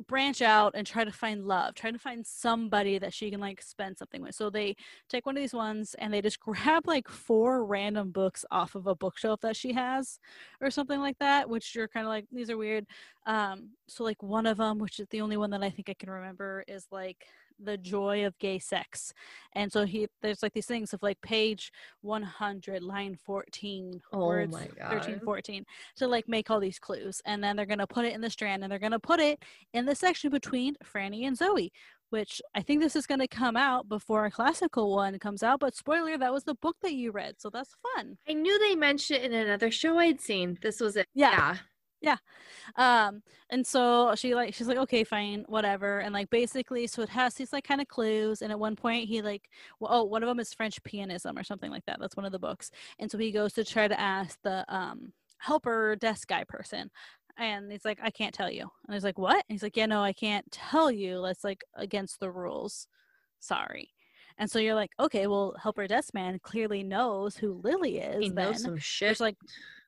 branch 0.06 0.42
out 0.42 0.72
and 0.74 0.86
try 0.86 1.04
to 1.04 1.12
find 1.12 1.46
love 1.46 1.74
try 1.74 1.90
to 1.90 1.98
find 1.98 2.26
somebody 2.26 2.98
that 2.98 3.14
she 3.14 3.30
can 3.30 3.40
like 3.40 3.62
spend 3.62 3.96
something 3.98 4.22
with. 4.22 4.34
So 4.34 4.50
they 4.50 4.76
take 5.08 5.26
one 5.26 5.36
of 5.36 5.42
these 5.42 5.54
ones 5.54 5.94
and 5.98 6.12
they 6.12 6.22
just 6.22 6.40
grab 6.40 6.86
like 6.86 7.08
four 7.08 7.64
random 7.64 8.10
books 8.10 8.44
off 8.50 8.74
of 8.74 8.86
a 8.86 8.94
bookshelf 8.94 9.40
that 9.42 9.56
she 9.56 9.72
has 9.72 10.18
or 10.60 10.70
something 10.70 11.00
like 11.00 11.18
that 11.18 11.48
which 11.48 11.74
you're 11.74 11.88
kind 11.88 12.06
of 12.06 12.10
like 12.10 12.26
these 12.32 12.50
are 12.50 12.56
weird. 12.56 12.86
Um 13.26 13.70
so 13.86 14.04
like 14.04 14.22
one 14.22 14.46
of 14.46 14.56
them 14.58 14.78
which 14.78 14.98
is 14.98 15.06
the 15.10 15.20
only 15.20 15.36
one 15.36 15.50
that 15.50 15.62
i 15.62 15.70
think 15.70 15.88
i 15.88 15.94
can 15.94 16.10
remember 16.10 16.64
is 16.66 16.86
like 16.90 17.26
the 17.64 17.76
joy 17.76 18.24
of 18.26 18.38
gay 18.38 18.58
sex 18.58 19.12
and 19.54 19.70
so 19.72 19.84
he 19.84 20.06
there's 20.20 20.42
like 20.42 20.52
these 20.52 20.66
things 20.66 20.92
of 20.92 21.02
like 21.02 21.20
page 21.20 21.72
100 22.02 22.82
line 22.82 23.16
14 23.16 24.00
Oh 24.12 24.26
words 24.26 24.52
my 24.52 24.68
13 24.90 25.20
14 25.20 25.64
to 25.96 26.06
like 26.06 26.28
make 26.28 26.50
all 26.50 26.60
these 26.60 26.78
clues 26.78 27.20
and 27.24 27.42
then 27.42 27.56
they're 27.56 27.66
going 27.66 27.78
to 27.78 27.86
put 27.86 28.04
it 28.04 28.14
in 28.14 28.20
the 28.20 28.30
strand 28.30 28.62
and 28.62 28.70
they're 28.70 28.78
going 28.78 28.92
to 28.92 28.98
put 28.98 29.20
it 29.20 29.42
in 29.72 29.86
the 29.86 29.94
section 29.94 30.30
between 30.30 30.76
Franny 30.84 31.26
and 31.26 31.38
Zooey 31.38 31.70
which 32.10 32.42
i 32.54 32.60
think 32.60 32.80
this 32.80 32.94
is 32.94 33.06
going 33.06 33.20
to 33.20 33.26
come 33.26 33.56
out 33.56 33.88
before 33.88 34.26
a 34.26 34.30
classical 34.30 34.94
one 34.94 35.18
comes 35.18 35.42
out 35.42 35.60
but 35.60 35.74
spoiler 35.74 36.18
that 36.18 36.32
was 36.32 36.44
the 36.44 36.54
book 36.56 36.76
that 36.82 36.92
you 36.92 37.10
read 37.10 37.34
so 37.38 37.48
that's 37.48 37.74
fun 37.96 38.18
I 38.28 38.34
knew 38.34 38.58
they 38.58 38.74
mentioned 38.74 39.24
it 39.24 39.32
in 39.32 39.34
another 39.34 39.70
show 39.70 39.98
I'd 39.98 40.20
seen. 40.20 40.58
This 40.62 40.80
was 40.80 40.96
it. 40.96 41.06
Yeah. 41.14 41.30
Yeah. 41.32 41.56
Um 42.76 43.22
and 43.50 43.66
so 43.66 44.14
she 44.14 44.34
like 44.34 44.54
she's 44.54 44.68
like 44.68 44.78
okay 44.78 45.04
fine 45.04 45.44
whatever. 45.48 46.00
And 46.00 46.12
like 46.12 46.30
basically 46.30 46.86
so 46.86 47.02
it 47.02 47.08
has 47.10 47.34
these 47.34 47.52
like 47.52 47.64
kind 47.64 47.80
of 47.80 47.88
clues 47.88 48.42
and 48.42 48.50
at 48.52 48.58
one 48.58 48.76
point 48.76 49.08
he 49.08 49.22
like 49.22 49.48
well, 49.80 49.90
oh 49.92 50.04
one 50.04 50.22
of 50.22 50.28
them 50.28 50.40
is 50.40 50.54
french 50.54 50.82
pianism 50.84 51.38
or 51.38 51.44
something 51.44 51.70
like 51.70 51.84
that 51.86 51.98
that's 52.00 52.16
one 52.16 52.26
of 52.26 52.32
the 52.32 52.38
books. 52.38 52.70
And 52.98 53.10
so 53.10 53.18
he 53.18 53.32
goes 53.32 53.52
to 53.54 53.64
try 53.64 53.88
to 53.88 54.00
ask 54.00 54.38
the 54.42 54.64
um 54.74 55.12
helper 55.38 55.96
desk 55.96 56.28
guy 56.28 56.44
person 56.44 56.90
and 57.38 57.70
he's 57.72 57.84
like 57.84 57.98
i 58.02 58.10
can't 58.10 58.34
tell 58.34 58.50
you. 58.50 58.68
And 58.86 58.94
he's 58.94 59.04
like 59.04 59.18
what? 59.18 59.36
And 59.36 59.54
he's 59.54 59.62
like 59.62 59.76
yeah 59.76 59.86
no 59.86 60.02
i 60.02 60.12
can't 60.12 60.50
tell 60.52 60.90
you 60.90 61.22
that's 61.22 61.44
like 61.44 61.64
against 61.76 62.20
the 62.20 62.30
rules. 62.30 62.86
Sorry 63.40 63.90
and 64.42 64.50
so 64.50 64.58
you're 64.58 64.74
like 64.74 64.90
okay 64.98 65.28
well 65.28 65.54
helper 65.62 65.86
desk 65.86 66.12
man 66.14 66.38
clearly 66.42 66.82
knows 66.82 67.36
who 67.36 67.60
lily 67.62 67.98
is 67.98 68.24
He 68.24 68.28
then 68.30 68.46
knows 68.50 68.62
some 68.62 68.76
shit. 68.76 69.06
there's 69.06 69.20
like 69.20 69.36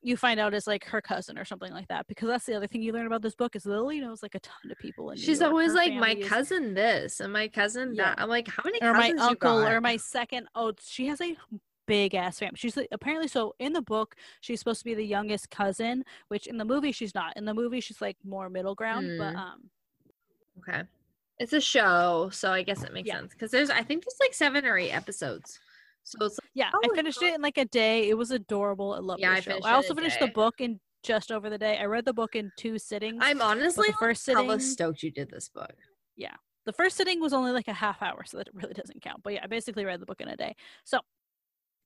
you 0.01 0.15
find 0.15 0.39
out 0.39 0.53
is 0.53 0.65
like 0.65 0.85
her 0.85 1.01
cousin 1.01 1.37
or 1.37 1.43
something 1.43 1.73
like 1.73 1.87
that 1.89 2.07
because 2.07 2.29
that's 2.29 2.45
the 2.45 2.55
other 2.55 2.67
thing 2.67 2.81
you 2.81 2.93
learn 2.93 3.07
about 3.07 3.21
this 3.23 3.33
book 3.35 3.55
is 3.55 3.65
Lily 3.65 3.99
knows 3.99 4.21
like 4.21 4.35
a 4.35 4.39
ton 4.39 4.69
of 4.71 4.77
people 4.77 5.09
in 5.09 5.17
She's 5.17 5.41
always 5.41 5.73
like 5.73 5.93
my 5.95 6.13
cousin 6.15 6.75
this 6.75 7.21
and 7.21 7.33
my 7.33 7.47
cousin 7.47 7.95
Yeah. 7.95 8.09
that. 8.09 8.21
I'm 8.21 8.29
like, 8.29 8.47
how 8.47 8.61
many 8.63 8.79
or 8.83 8.93
my 8.93 9.07
you 9.07 9.19
uncle 9.19 9.65
or 9.67 9.81
my 9.81 9.97
second 9.97 10.47
oh 10.53 10.73
she 10.79 11.07
has 11.07 11.19
a 11.21 11.35
big 11.87 12.13
ass 12.13 12.37
family 12.37 12.53
she's 12.55 12.77
like, 12.77 12.87
apparently 12.91 13.27
so 13.27 13.55
in 13.57 13.73
the 13.73 13.81
book 13.81 14.15
she's 14.41 14.59
supposed 14.59 14.79
to 14.81 14.85
be 14.85 14.93
the 14.93 15.03
youngest 15.05 15.49
cousin 15.49 16.03
which 16.27 16.45
in 16.45 16.57
the 16.57 16.65
movie 16.65 16.91
she's 16.91 17.15
not 17.15 17.35
in 17.35 17.45
the 17.45 17.53
movie 17.53 17.79
she's 17.81 17.99
like 18.01 18.17
more 18.23 18.47
middle 18.47 18.75
ground 18.75 19.09
but 19.17 19.31
Hmm. 19.33 19.37
um 19.37 19.69
Okay. 20.59 20.83
It's 21.39 21.53
a 21.53 21.59
show, 21.61 22.29
so 22.31 22.51
I 22.51 22.63
guess 22.63 22.83
it 22.83 22.93
makes 22.93 23.07
Yeah. 23.07 23.19
sense 23.19 23.33
because 23.33 23.51
there's 23.51 23.69
I 23.69 23.83
think 23.83 24.03
there's 24.05 24.17
like 24.19 24.33
seven 24.33 24.65
or 24.65 24.77
eight 24.77 24.91
episodes. 24.91 25.59
So 26.03 26.17
it's 26.25 26.35
like, 26.41 26.51
yeah 26.53 26.69
Oh, 26.73 26.79
I 26.83 26.95
finished 26.95 27.21
not- 27.21 27.31
it 27.31 27.35
in 27.35 27.41
like 27.41 27.57
a 27.57 27.65
day 27.65 28.09
it 28.09 28.13
was 28.17 28.31
adorable 28.31 28.93
I 28.93 28.99
love 28.99 29.19
Yeah, 29.19 29.31
I 29.31 29.35
the 29.35 29.41
show 29.41 29.59
I 29.63 29.73
also 29.73 29.95
finished 29.95 30.19
day. 30.19 30.27
the 30.27 30.31
book 30.31 30.55
in 30.61 30.79
just 31.03 31.31
over 31.31 31.49
the 31.49 31.57
day 31.57 31.77
I 31.79 31.85
read 31.85 32.05
the 32.05 32.13
book 32.13 32.35
in 32.35 32.51
two 32.55 32.77
sittings 32.79 33.21
I'm 33.21 33.41
honestly 33.41 33.87
the 33.87 33.97
first 33.97 34.23
sitting 34.23 34.45
hella 34.45 34.59
stoked 34.59 35.03
you 35.03 35.11
did 35.11 35.29
this 35.29 35.49
book. 35.49 35.73
Yeah, 36.15 36.35
the 36.65 36.73
first 36.73 36.95
sitting 36.95 37.19
was 37.19 37.33
only 37.33 37.51
like 37.51 37.67
a 37.67 37.73
half 37.73 38.01
hour 38.01 38.23
so 38.23 38.37
that 38.37 38.47
it 38.47 38.53
really 38.55 38.73
doesn't 38.73 39.01
count 39.01 39.21
but 39.23 39.33
yeah 39.33 39.41
i 39.43 39.47
basically 39.47 39.83
read 39.83 39.99
the 39.99 40.05
book 40.05 40.21
in 40.21 40.27
a 40.29 40.37
day 40.37 40.55
so 40.83 40.99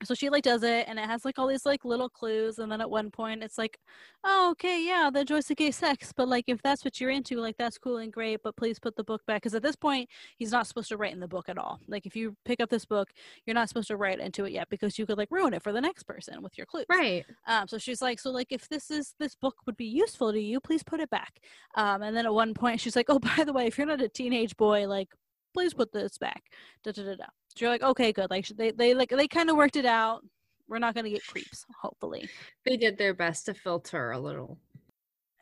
so 0.04 0.14
she 0.14 0.30
like 0.30 0.44
does 0.44 0.64
it 0.64 0.86
and 0.88 0.98
it 0.98 1.06
has 1.06 1.26
like 1.26 1.38
all 1.38 1.48
these 1.48 1.66
like 1.66 1.84
little 1.84 2.10
clues 2.10 2.60
and 2.60 2.72
then 2.72 2.82
at 2.82 2.90
one 2.90 3.12
point 3.12 3.44
it's 3.44 3.58
like 3.58 3.78
oh 4.24 4.50
okay 4.52 4.86
yeah 4.86 5.10
the 5.12 5.26
joys 5.26 5.50
of 5.52 5.58
gay 5.58 5.72
sex 5.72 6.14
but 6.16 6.28
like 6.28 6.46
if 6.48 6.62
that's 6.62 6.86
what 6.86 7.00
you're 7.02 7.10
into 7.10 7.36
like 7.38 7.56
that's 7.58 7.78
cool 7.78 7.98
and 7.98 8.14
great 8.14 8.40
but 8.44 8.56
please 8.56 8.80
put 8.80 8.96
the 8.96 9.04
book 9.04 9.22
back 9.28 9.42
because 9.42 9.54
at 9.54 9.62
this 9.64 9.76
point 9.76 10.08
he's 10.38 10.52
not 10.52 10.68
supposed 10.68 10.90
to 10.90 10.98
write 10.98 11.14
in 11.14 11.20
the 11.20 11.28
book 11.28 11.50
at 11.50 11.58
all 11.58 11.80
like 11.88 12.06
if 12.06 12.16
you 12.16 12.36
pick 12.46 12.60
up 12.62 12.70
this 12.70 12.86
book 12.86 13.10
you're 13.46 13.54
not 13.54 13.68
supposed 13.68 13.88
to 13.88 13.98
write 13.98 14.20
into 14.20 14.46
it 14.46 14.52
yet 14.52 14.70
because 14.70 14.98
you 14.98 15.06
could 15.06 15.18
like 15.18 15.30
ruin 15.32 15.54
it 15.54 15.62
for 15.64 15.72
the 15.72 15.82
next 15.82 16.04
person 16.04 16.42
with 16.42 16.58
your 16.58 16.66
clues 16.66 16.86
Right. 16.90 17.26
um, 17.48 17.68
so 17.68 17.78
she's 17.78 18.02
like, 18.02 18.20
so 18.20 18.32
like 18.32 18.48
if 18.52 18.68
this 18.70 18.90
is 18.90 19.14
this 19.20 19.36
book 19.36 19.56
would 19.66 19.78
be 19.78 19.86
useful 19.86 20.32
to 20.32 20.40
you, 20.40 20.60
please 20.60 20.84
put 20.84 21.00
it 21.00 21.10
back. 21.10 21.40
Um, 21.76 22.02
and 22.02 22.16
then 22.16 22.26
at 22.26 22.34
one 22.34 22.54
point 22.54 22.80
she's 22.82 22.96
like, 22.96 23.06
oh, 23.10 23.20
by 23.38 23.44
the 23.44 23.54
way, 23.54 23.68
if 23.68 23.78
you're 23.78 23.88
not 23.88 24.02
a 24.02 24.10
teenage 24.10 24.56
boy, 24.58 24.88
like 24.88 25.10
please 25.54 25.74
put 25.74 25.92
this 25.92 26.18
back. 26.18 26.44
Da 26.84 26.92
da 26.92 27.04
da 27.04 27.16
da. 27.16 27.26
So 27.60 27.66
you're 27.66 27.74
like, 27.74 27.84
okay, 27.84 28.14
good. 28.14 28.30
Like 28.30 28.48
they 28.48 28.72
they 28.72 28.94
like 28.94 29.10
they 29.10 29.28
kind 29.28 29.50
of 29.50 29.58
worked 29.58 29.76
it 29.76 29.86
out. 29.86 30.24
We're 30.70 30.80
not 30.80 30.96
gonna 30.96 31.10
get 31.10 31.28
creeps, 31.28 31.66
hopefully. 31.82 32.30
They 32.64 32.78
did 32.78 32.98
their 32.98 33.14
best 33.14 33.48
to 33.48 33.54
filter 33.54 34.12
a 34.12 34.20
little. 34.20 34.58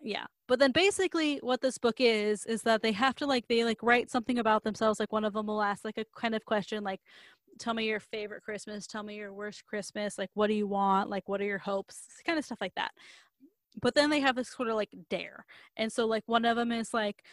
Yeah. 0.01 0.25
But 0.47 0.57
then 0.57 0.71
basically 0.71 1.38
what 1.43 1.62
this 1.62 1.77
book 1.77 1.97
is 2.00 2.43
is 2.47 2.63
that 2.63 2.81
they 2.81 2.91
have 2.93 3.13
to 3.17 3.27
like 3.27 3.47
they 3.47 3.63
like 3.63 3.83
write 3.83 4.09
something 4.09 4.39
about 4.39 4.63
themselves. 4.63 5.00
Like 5.00 5.12
one 5.12 5.25
of 5.25 5.33
them 5.33 5.45
will 5.45 5.62
ask 5.62 5.86
like 5.86 6.00
a 6.00 6.05
kind 6.19 6.33
of 6.33 6.43
question 6.43 6.83
like 6.83 7.01
tell 7.59 7.75
me 7.75 7.86
your 7.86 8.00
favorite 8.00 8.41
Christmas, 8.41 8.88
tell 8.88 9.03
me 9.03 9.15
your 9.15 9.31
worst 9.31 9.67
Christmas, 9.67 10.17
like 10.17 10.31
what 10.33 10.47
do 10.47 10.55
you 10.55 10.65
want, 10.65 11.12
like 11.12 11.29
what 11.29 11.39
are 11.39 11.45
your 11.45 11.59
hopes, 11.59 12.07
kind 12.25 12.39
of 12.39 12.45
stuff 12.45 12.62
like 12.62 12.74
that. 12.75 12.93
But 13.79 13.93
then 13.93 14.09
they 14.09 14.21
have 14.21 14.36
this 14.36 14.50
sort 14.50 14.69
of 14.69 14.75
like 14.75 14.95
dare. 15.12 15.45
And 15.75 15.91
so 15.93 16.07
like 16.07 16.24
one 16.25 16.45
of 16.45 16.57
them 16.57 16.71
is 16.71 16.95
like 16.95 17.24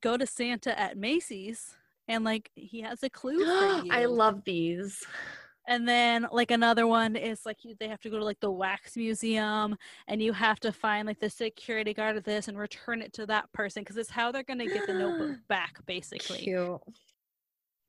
go 0.00 0.16
to 0.16 0.26
Santa 0.28 0.78
at 0.78 0.96
Macy's 0.96 1.74
and 2.08 2.24
like 2.24 2.50
he 2.54 2.80
has 2.80 3.02
a 3.02 3.10
clue 3.10 3.38
for 3.38 3.84
you. 3.84 3.92
I 3.92 4.06
love 4.06 4.42
these. 4.44 5.04
And 5.68 5.86
then 5.86 6.26
like 6.32 6.50
another 6.50 6.86
one 6.86 7.14
is 7.14 7.44
like 7.44 7.62
you, 7.62 7.74
they 7.78 7.88
have 7.88 8.00
to 8.00 8.08
go 8.08 8.18
to 8.18 8.24
like 8.24 8.40
the 8.40 8.50
wax 8.50 8.96
museum 8.96 9.76
and 10.08 10.22
you 10.22 10.32
have 10.32 10.58
to 10.60 10.72
find 10.72 11.06
like 11.06 11.20
the 11.20 11.28
security 11.28 11.92
guard 11.92 12.16
of 12.16 12.24
this 12.24 12.48
and 12.48 12.58
return 12.58 13.02
it 13.02 13.12
to 13.12 13.26
that 13.26 13.52
person 13.52 13.82
because 13.82 13.98
it's 13.98 14.08
how 14.10 14.32
they're 14.32 14.42
gonna 14.42 14.66
get 14.66 14.86
the 14.86 14.94
notebook 14.94 15.36
back 15.48 15.76
basically. 15.84 16.38
Cute. 16.38 16.80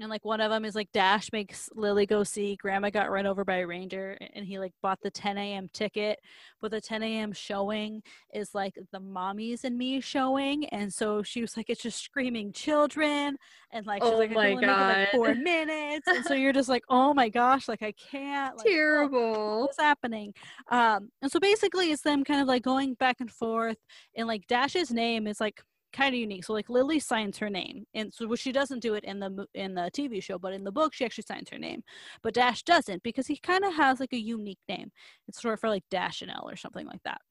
And 0.02 0.10
like 0.10 0.24
one 0.24 0.40
of 0.40 0.50
them 0.50 0.64
is 0.64 0.76
like 0.76 0.92
Dash 0.94 1.30
makes 1.34 1.70
Lily 1.76 2.06
go 2.06 2.24
see 2.24 2.56
Grandma 2.56 2.90
got 2.90 3.12
run 3.12 3.26
over 3.26 3.44
by 3.44 3.58
a 3.58 3.68
reindeer, 3.68 4.18
and 4.34 4.46
he 4.46 4.58
like 4.58 4.72
bought 4.82 5.00
the 5.02 5.12
10 5.12 5.38
a.m. 5.38 5.68
ticket, 5.74 6.20
but 6.62 6.72
the 6.72 6.80
10 6.80 7.04
a.m. 7.04 7.34
showing 7.34 8.02
is 8.34 8.56
like 8.56 8.76
the 8.94 9.00
mommies 9.00 9.66
and 9.66 9.78
me 9.78 10.00
showing, 10.00 10.66
and 10.68 10.94
so 10.94 11.22
she 11.22 11.42
was 11.42 11.58
like, 11.58 11.70
it's 11.70 11.82
just 11.84 12.02
screaming 12.02 12.54
children, 12.54 13.38
and 13.74 13.86
like 13.86 14.04
she's 14.04 14.14
Oh 14.14 14.18
like, 14.18 14.32
I 14.32 14.36
my 14.36 14.44
can 14.50 14.52
only 14.54 14.66
make 14.68 14.80
it 14.80 14.86
like 14.88 15.12
four 15.12 15.36
minutes, 15.36 16.08
and 16.08 16.26
so 16.26 16.34
you're 16.34 16.54
just 16.54 16.70
like, 16.70 16.84
oh 16.90 17.14
my 17.14 17.28
gosh, 17.30 17.68
like 17.68 17.84
I 17.84 17.92
can't, 17.94 18.56
like, 18.58 18.68
oh, 18.68 18.70
Terrible. 18.70 19.62
what's 19.62 19.80
happening 19.80 20.34
um 20.72 21.10
and 21.22 21.32
so 21.32 21.40
basically 21.40 21.92
it's 21.92 22.02
them 22.02 22.24
kind 22.24 22.42
of 22.42 22.48
like 22.48 22.64
going 22.64 22.94
back 22.96 23.18
and 23.20 23.32
forth 23.32 23.78
and 24.16 24.28
like 24.28 24.46
dash's 24.48 24.92
name 24.92 25.28
is 25.28 25.40
like 25.40 25.62
kind 25.92 26.14
of 26.14 26.20
unique 26.20 26.44
so 26.44 26.54
like 26.54 26.70
lily 26.70 27.00
signs 27.00 27.38
her 27.38 27.50
name 27.50 27.86
and 27.94 28.14
so 28.14 28.28
which 28.28 28.42
she 28.42 28.52
doesn't 28.52 28.80
do 28.80 28.94
it 28.94 29.04
in 29.04 29.20
the 29.20 29.46
in 29.54 29.74
the 29.74 29.90
tv 29.94 30.22
show 30.22 30.38
but 30.38 30.54
in 30.54 30.64
the 30.64 30.72
book 30.72 30.94
she 30.94 31.06
actually 31.06 31.24
signs 31.28 31.50
her 31.50 31.58
name 31.58 31.82
but 32.22 32.34
dash 32.34 32.64
doesn't 32.64 33.02
because 33.04 33.28
he 33.28 33.38
kind 33.38 33.64
of 33.64 33.74
has 33.74 34.00
like 34.00 34.14
a 34.14 34.20
unique 34.20 34.60
name 34.68 34.92
it's 35.28 35.42
short 35.42 35.60
for 35.60 35.70
like 35.70 35.84
Dashiell 35.92 36.44
or 36.44 36.56
something 36.56 36.86
like 36.86 37.04
that 37.04 37.22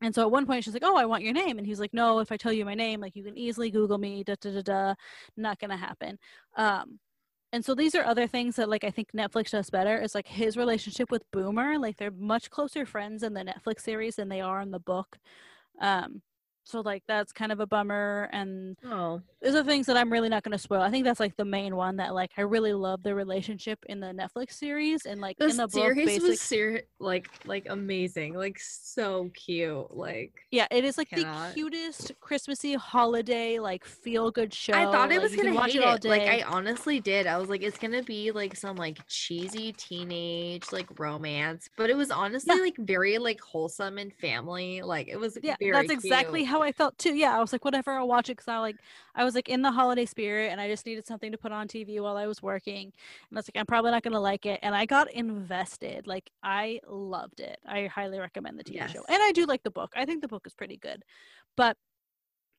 and 0.00 0.14
so 0.14 0.22
at 0.22 0.30
one 0.30 0.46
point 0.46 0.64
she's 0.64 0.74
like, 0.74 0.84
"Oh, 0.84 0.96
I 0.96 1.06
want 1.06 1.24
your 1.24 1.32
name," 1.32 1.58
and 1.58 1.66
he's 1.66 1.80
like, 1.80 1.92
"No, 1.92 2.20
if 2.20 2.30
I 2.30 2.36
tell 2.36 2.52
you 2.52 2.64
my 2.64 2.74
name, 2.74 3.00
like 3.00 3.16
you 3.16 3.24
can 3.24 3.36
easily 3.36 3.70
Google 3.70 3.98
me." 3.98 4.22
Da 4.22 4.36
da 4.40 4.52
da 4.52 4.62
da. 4.62 4.94
Not 5.36 5.58
gonna 5.58 5.76
happen. 5.76 6.18
Um, 6.56 7.00
and 7.52 7.64
so 7.64 7.74
these 7.74 7.94
are 7.94 8.04
other 8.04 8.26
things 8.26 8.56
that 8.56 8.68
like 8.68 8.84
I 8.84 8.90
think 8.90 9.08
Netflix 9.12 9.50
does 9.50 9.70
better. 9.70 9.98
Is 10.00 10.14
like 10.14 10.28
his 10.28 10.56
relationship 10.56 11.10
with 11.10 11.28
Boomer. 11.32 11.78
Like 11.78 11.96
they're 11.96 12.10
much 12.12 12.50
closer 12.50 12.86
friends 12.86 13.22
in 13.22 13.34
the 13.34 13.44
Netflix 13.44 13.80
series 13.80 14.16
than 14.16 14.28
they 14.28 14.40
are 14.40 14.60
in 14.60 14.70
the 14.70 14.78
book. 14.80 15.18
Um, 15.80 16.22
so 16.68 16.80
like 16.80 17.02
that's 17.08 17.32
kind 17.32 17.50
of 17.50 17.60
a 17.60 17.66
bummer. 17.66 18.28
And 18.32 18.76
Oh, 18.84 19.22
those 19.42 19.54
are 19.54 19.64
things 19.64 19.86
that 19.86 19.96
I'm 19.96 20.12
really 20.12 20.28
not 20.28 20.42
gonna 20.42 20.58
spoil. 20.58 20.80
I 20.82 20.90
think 20.90 21.04
that's 21.04 21.20
like 21.20 21.36
the 21.36 21.44
main 21.44 21.74
one 21.76 21.96
that 21.96 22.14
like 22.14 22.32
I 22.36 22.42
really 22.42 22.74
love 22.74 23.02
the 23.02 23.14
relationship 23.14 23.78
in 23.86 24.00
the 24.00 24.08
Netflix 24.08 24.52
series 24.52 25.06
and 25.06 25.20
like 25.20 25.38
the 25.38 25.46
in 25.48 25.56
the 25.56 25.62
book. 25.62 25.72
series 25.72 26.06
Basic, 26.06 26.22
was 26.22 26.40
ser- 26.40 26.82
like 26.98 27.28
like 27.46 27.66
amazing, 27.70 28.34
like 28.34 28.58
so 28.60 29.30
cute. 29.34 29.96
Like 29.96 30.32
yeah, 30.50 30.66
it 30.70 30.84
is 30.84 30.98
like 30.98 31.08
Cannot. 31.10 31.48
the 31.48 31.54
cutest 31.54 32.12
Christmassy 32.20 32.74
holiday 32.74 33.58
like 33.58 33.84
feel 33.84 34.30
good 34.30 34.52
show. 34.52 34.74
I 34.74 34.84
thought 34.84 35.10
it 35.10 35.22
was 35.22 35.34
can 35.34 35.44
gonna 35.46 35.56
watch 35.56 35.72
hate 35.72 35.80
it 35.80 35.84
all 35.84 35.94
it. 35.94 36.04
Like. 36.04 36.22
I 36.22 36.42
honestly 36.42 37.00
did. 37.00 37.26
I 37.26 37.38
was 37.38 37.48
like, 37.48 37.62
it's 37.62 37.78
gonna 37.78 38.02
be 38.02 38.30
like 38.30 38.54
some 38.56 38.76
like 38.76 38.98
cheesy 39.08 39.72
teenage 39.72 40.70
like 40.72 40.98
romance, 40.98 41.70
but 41.76 41.88
it 41.90 41.96
was 41.96 42.10
honestly 42.10 42.60
like 42.60 42.76
very 42.78 43.18
like 43.18 43.40
wholesome 43.40 43.98
and 43.98 44.12
family. 44.14 44.82
Like 44.82 45.08
it 45.08 45.18
was 45.18 45.38
yeah 45.42 45.56
very 45.60 45.72
that's 45.72 45.90
exactly 45.90 46.40
cute. 46.40 46.48
How 46.58 46.64
i 46.64 46.72
felt 46.72 46.98
too. 46.98 47.14
Yeah 47.14 47.36
i 47.36 47.40
was 47.40 47.52
like 47.52 47.64
whatever 47.64 47.92
i'll 47.92 48.08
watch 48.08 48.28
it 48.28 48.36
because 48.36 48.48
i 48.48 48.58
like 48.58 48.76
i 49.14 49.24
was 49.24 49.34
like 49.34 49.48
in 49.48 49.62
the 49.62 49.70
holiday 49.70 50.04
spirit 50.04 50.50
and 50.50 50.60
i 50.60 50.68
just 50.68 50.86
needed 50.86 51.06
something 51.06 51.32
to 51.32 51.38
put 51.38 51.52
on 51.52 51.68
tv 51.68 52.00
while 52.00 52.16
i 52.16 52.26
was 52.26 52.42
working 52.42 52.92
and 53.30 53.36
i 53.36 53.38
was 53.38 53.48
like 53.48 53.60
i'm 53.60 53.66
probably 53.66 53.90
not 53.90 54.02
gonna 54.02 54.20
like 54.20 54.46
it 54.46 54.58
and 54.62 54.74
i 54.74 54.86
got 54.86 55.10
invested. 55.12 56.06
Like 56.06 56.30
i 56.42 56.80
loved 56.86 57.40
it. 57.40 57.58
I 57.66 57.86
highly 57.86 58.18
recommend 58.18 58.58
the 58.58 58.64
tv 58.64 58.88
show 58.88 59.04
and 59.08 59.22
i 59.22 59.32
do 59.32 59.46
like 59.46 59.62
the 59.62 59.70
book. 59.70 59.92
I 59.96 60.04
think 60.04 60.22
the 60.22 60.28
book 60.28 60.46
is 60.46 60.54
pretty 60.54 60.76
good 60.76 61.04
but 61.56 61.76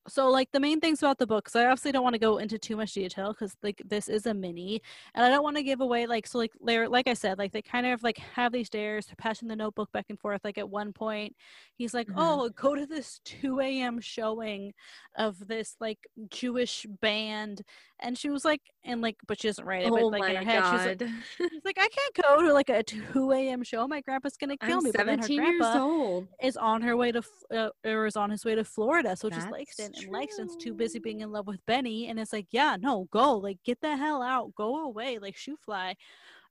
so 0.08 0.30
like 0.30 0.50
the 0.52 0.58
main 0.60 0.80
things 0.80 1.02
about 1.02 1.18
the 1.18 1.26
book 1.26 1.48
so 1.48 1.60
i 1.60 1.64
obviously 1.66 1.92
don't 1.92 2.02
want 2.02 2.14
to 2.14 2.18
go 2.18 2.38
into 2.38 2.58
too 2.58 2.74
much 2.76 2.94
detail 2.94 3.32
because 3.32 3.54
like 3.62 3.82
this 3.84 4.08
is 4.08 4.24
a 4.26 4.32
mini 4.32 4.80
and 5.14 5.24
i 5.24 5.28
don't 5.28 5.42
want 5.42 5.56
to 5.56 5.62
give 5.62 5.80
away 5.82 6.06
like 6.06 6.26
so 6.26 6.38
like 6.38 6.52
they're 6.64 6.88
like 6.88 7.06
i 7.06 7.12
said 7.14 7.36
like 7.38 7.52
they 7.52 7.60
kind 7.60 7.86
of 7.86 8.02
like 8.02 8.16
have 8.16 8.50
these 8.50 8.70
dares 8.70 9.06
they're 9.06 9.14
passing 9.18 9.46
the 9.46 9.54
notebook 9.54 9.92
back 9.92 10.06
and 10.08 10.18
forth 10.18 10.40
like 10.42 10.56
at 10.56 10.68
one 10.68 10.92
point 10.92 11.36
he's 11.76 11.92
like 11.92 12.08
Mhm. 12.08 12.14
oh 12.16 12.48
go 12.50 12.74
to 12.74 12.86
this 12.86 13.20
2 13.24 13.60
a.m 13.60 14.00
showing 14.00 14.72
of 15.16 15.46
this 15.46 15.76
like 15.80 15.98
jewish 16.30 16.86
band 17.02 17.62
and 18.00 18.16
she 18.16 18.30
was 18.30 18.44
like 18.44 18.62
and 18.84 19.02
like 19.02 19.16
but 19.26 19.40
she 19.40 19.48
doesn't 19.48 19.64
write 19.66 19.82
it 19.82 19.90
but 19.90 20.00
Oh 20.02 20.06
like 20.06 20.30
in 20.30 20.36
her 20.36 20.42
head 20.44 20.62
she's 20.70 20.86
like, 20.86 21.10
she's 21.52 21.60
like 21.64 21.78
i 21.78 21.88
can't 21.88 22.26
go 22.26 22.42
to 22.42 22.52
like 22.54 22.70
a 22.70 22.82
2 22.82 23.32
a.m 23.32 23.62
show 23.62 23.86
my 23.86 24.00
grandpa's 24.00 24.36
gonna 24.38 24.56
kill 24.56 24.78
I'm 24.78 24.84
me 24.84 24.92
but 24.92 25.04
then 25.04 25.18
her 25.18 25.24
17 25.26 25.42
years 25.52 25.66
old. 25.76 26.28
is 26.42 26.56
on 26.56 26.80
her 26.82 26.96
way 26.96 27.12
to 27.12 27.22
uh, 27.54 27.68
or 27.84 28.06
is 28.06 28.16
on 28.16 28.30
his 28.30 28.44
way 28.44 28.54
to 28.54 28.62
Florida. 28.64 29.16
So 29.16 29.28
just 29.28 29.40
That's 29.50 29.52
Langston 29.92 30.04
and 30.04 30.12
Langston's 30.12 30.56
too 30.56 30.74
busy 30.74 30.98
being 30.98 31.20
in 31.20 31.32
love 31.32 31.46
with 31.46 31.64
Benny, 31.66 32.08
and 32.08 32.18
it's 32.18 32.32
like, 32.32 32.46
yeah, 32.50 32.76
no, 32.80 33.08
go, 33.10 33.36
like 33.36 33.58
get 33.64 33.80
the 33.80 33.96
hell 33.96 34.22
out, 34.22 34.54
go 34.54 34.84
away, 34.84 35.18
like 35.18 35.36
shoo 35.36 35.56
fly. 35.56 35.96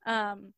Um, 0.06 0.54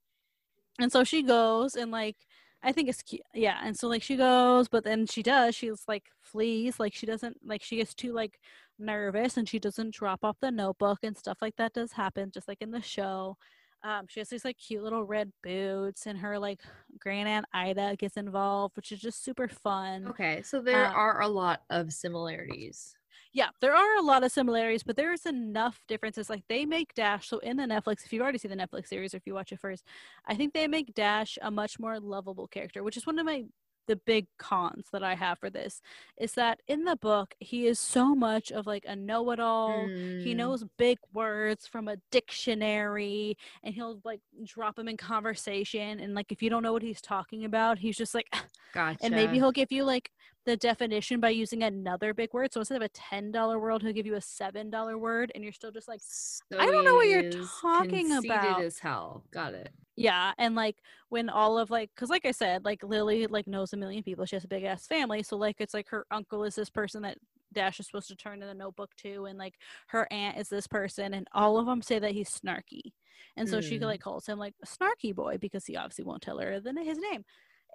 and 0.79 0.91
so 0.91 1.03
she 1.03 1.23
goes 1.23 1.75
and 1.75 1.91
like 1.91 2.17
I 2.63 2.71
think 2.71 2.89
it's 2.89 3.01
cute, 3.01 3.23
yeah. 3.33 3.59
And 3.63 3.77
so 3.77 3.87
like 3.87 4.03
she 4.03 4.15
goes, 4.17 4.67
but 4.67 4.83
then 4.83 5.07
she 5.07 5.23
does, 5.23 5.55
she's 5.55 5.83
like 5.87 6.05
flees, 6.21 6.79
like 6.79 6.93
she 6.93 7.05
doesn't 7.05 7.37
like 7.43 7.63
she 7.63 7.77
gets 7.77 7.93
too 7.93 8.13
like 8.13 8.39
nervous 8.79 9.37
and 9.37 9.47
she 9.49 9.59
doesn't 9.59 9.93
drop 9.93 10.23
off 10.23 10.37
the 10.41 10.51
notebook 10.51 10.99
and 11.03 11.17
stuff 11.17 11.39
like 11.41 11.55
that 11.57 11.73
does 11.73 11.93
happen, 11.93 12.31
just 12.33 12.47
like 12.47 12.61
in 12.61 12.71
the 12.71 12.81
show. 12.81 13.37
Um, 13.83 14.05
she 14.07 14.19
has 14.19 14.29
these 14.29 14.45
like 14.45 14.57
cute 14.57 14.83
little 14.83 15.03
red 15.05 15.31
boots, 15.41 16.05
and 16.05 16.19
her 16.19 16.37
like 16.37 16.61
grand 16.99 17.27
aunt 17.27 17.45
Ida 17.53 17.95
gets 17.97 18.15
involved, 18.17 18.75
which 18.75 18.91
is 18.91 18.99
just 19.01 19.23
super 19.23 19.47
fun. 19.47 20.07
Okay, 20.07 20.41
so 20.43 20.61
there 20.61 20.85
Um, 20.85 20.93
are 20.93 21.21
a 21.21 21.27
lot 21.27 21.63
of 21.69 21.91
similarities. 21.91 22.95
Yeah, 23.33 23.49
there 23.61 23.73
are 23.75 23.97
a 23.97 24.01
lot 24.01 24.23
of 24.23 24.31
similarities, 24.31 24.83
but 24.83 24.95
there's 24.97 25.25
enough 25.25 25.81
differences. 25.87 26.29
Like 26.29 26.43
they 26.47 26.65
make 26.65 26.93
Dash, 26.93 27.27
so 27.27 27.39
in 27.39 27.57
the 27.57 27.63
Netflix, 27.63 28.05
if 28.05 28.11
you've 28.11 28.21
already 28.21 28.37
seen 28.37 28.51
the 28.51 28.57
Netflix 28.57 28.87
series 28.87 29.13
or 29.13 29.17
if 29.17 29.25
you 29.25 29.33
watch 29.33 29.51
it 29.51 29.59
first, 29.59 29.85
I 30.25 30.35
think 30.35 30.53
they 30.53 30.67
make 30.67 30.93
Dash 30.93 31.37
a 31.41 31.49
much 31.49 31.79
more 31.79 31.99
lovable 31.99 32.47
character, 32.47 32.83
which 32.83 32.97
is 32.97 33.05
one 33.05 33.19
of 33.19 33.25
my 33.25 33.45
the 33.87 33.95
big 34.05 34.27
cons 34.37 34.87
that 34.91 35.03
I 35.03 35.15
have 35.15 35.39
for 35.39 35.49
this 35.49 35.81
is 36.17 36.33
that 36.33 36.59
in 36.67 36.83
the 36.83 36.95
book 36.97 37.33
he 37.39 37.67
is 37.67 37.79
so 37.79 38.15
much 38.15 38.51
of 38.51 38.65
like 38.67 38.85
a 38.87 38.95
know-it-all. 38.95 39.91
He 40.17 40.33
Mm, 40.33 40.37
knows 40.37 40.63
big 40.77 40.97
words 41.13 41.67
from 41.67 41.87
a 41.87 41.97
dictionary 42.11 43.37
and 43.63 43.73
he'll 43.73 43.99
like 44.03 44.21
drop 44.45 44.75
them 44.75 44.87
in 44.87 44.97
conversation 44.97 45.99
and 45.99 46.13
like 46.13 46.31
if 46.31 46.41
you 46.41 46.49
don't 46.49 46.63
know 46.63 46.73
what 46.73 46.83
he's 46.83 47.01
talking 47.01 47.45
about, 47.45 47.79
he's 47.79 47.97
just 47.97 48.13
like 48.15 48.27
Gotcha. 48.73 48.97
and 49.01 49.13
maybe 49.15 49.37
he'll 49.37 49.51
give 49.51 49.71
you 49.71 49.83
like 49.83 50.11
the 50.45 50.57
definition 50.57 51.19
by 51.19 51.29
using 51.29 51.63
another 51.63 52.13
big 52.13 52.33
word. 52.33 52.51
So 52.51 52.61
instead 52.61 52.77
of 52.77 52.81
a 52.81 52.89
ten 52.89 53.31
dollar 53.31 53.59
word, 53.59 53.81
he'll 53.81 53.93
give 53.93 54.05
you 54.05 54.15
a 54.15 54.21
seven 54.21 54.69
dollar 54.69 54.97
word, 54.97 55.31
and 55.35 55.43
you're 55.43 55.53
still 55.53 55.71
just 55.71 55.87
like, 55.87 56.01
So 56.03 56.57
I 56.59 56.65
don't 56.65 56.83
know 56.85 56.95
what 56.95 57.07
you're 57.07 57.31
talking 57.61 58.11
about. 58.11 58.61
as 58.61 58.79
hell. 58.79 59.23
Got 59.31 59.53
it. 59.53 59.69
yeah. 59.95 60.33
And 60.39 60.55
like 60.55 60.77
when 61.09 61.29
all 61.29 61.57
of 61.59 61.69
like, 61.69 61.91
because 61.95 62.09
like 62.09 62.25
I 62.25 62.31
said, 62.31 62.65
like 62.65 62.83
Lily 62.83 63.27
like 63.27 63.45
knows 63.47 63.73
a 63.73 63.77
million 63.77 64.01
people. 64.03 64.25
She 64.25 64.35
has 64.35 64.43
a 64.43 64.47
big 64.47 64.63
ass 64.63 64.87
family, 64.87 65.21
so 65.23 65.37
like 65.37 65.57
it's 65.59 65.73
like 65.73 65.87
her 65.89 66.05
uncle 66.11 66.43
is 66.43 66.55
this 66.55 66.69
person 66.69 67.03
that 67.03 67.17
Dash 67.53 67.79
is 67.79 67.85
supposed 67.87 68.07
to 68.07 68.15
turn 68.15 68.41
in 68.41 68.47
the 68.47 68.53
notebook 68.53 68.95
to, 68.97 69.25
and 69.25 69.37
like 69.37 69.55
her 69.87 70.07
aunt 70.11 70.37
is 70.37 70.47
this 70.49 70.67
person, 70.67 71.13
and 71.13 71.27
all 71.33 71.57
of 71.59 71.65
them 71.65 71.81
say 71.81 71.99
that 71.99 72.11
he's 72.13 72.29
snarky, 72.29 72.93
and 73.37 73.47
so 73.47 73.59
she 73.61 73.77
Mm. 73.77 73.81
like 73.83 73.99
calls 74.01 74.25
him 74.25 74.39
like 74.39 74.55
a 74.63 74.65
snarky 74.65 75.13
boy 75.13 75.37
because 75.37 75.65
he 75.65 75.75
obviously 75.75 76.05
won't 76.05 76.21
tell 76.23 76.39
her 76.39 76.59
the, 76.61 76.73
his 76.81 76.97
name, 76.97 77.23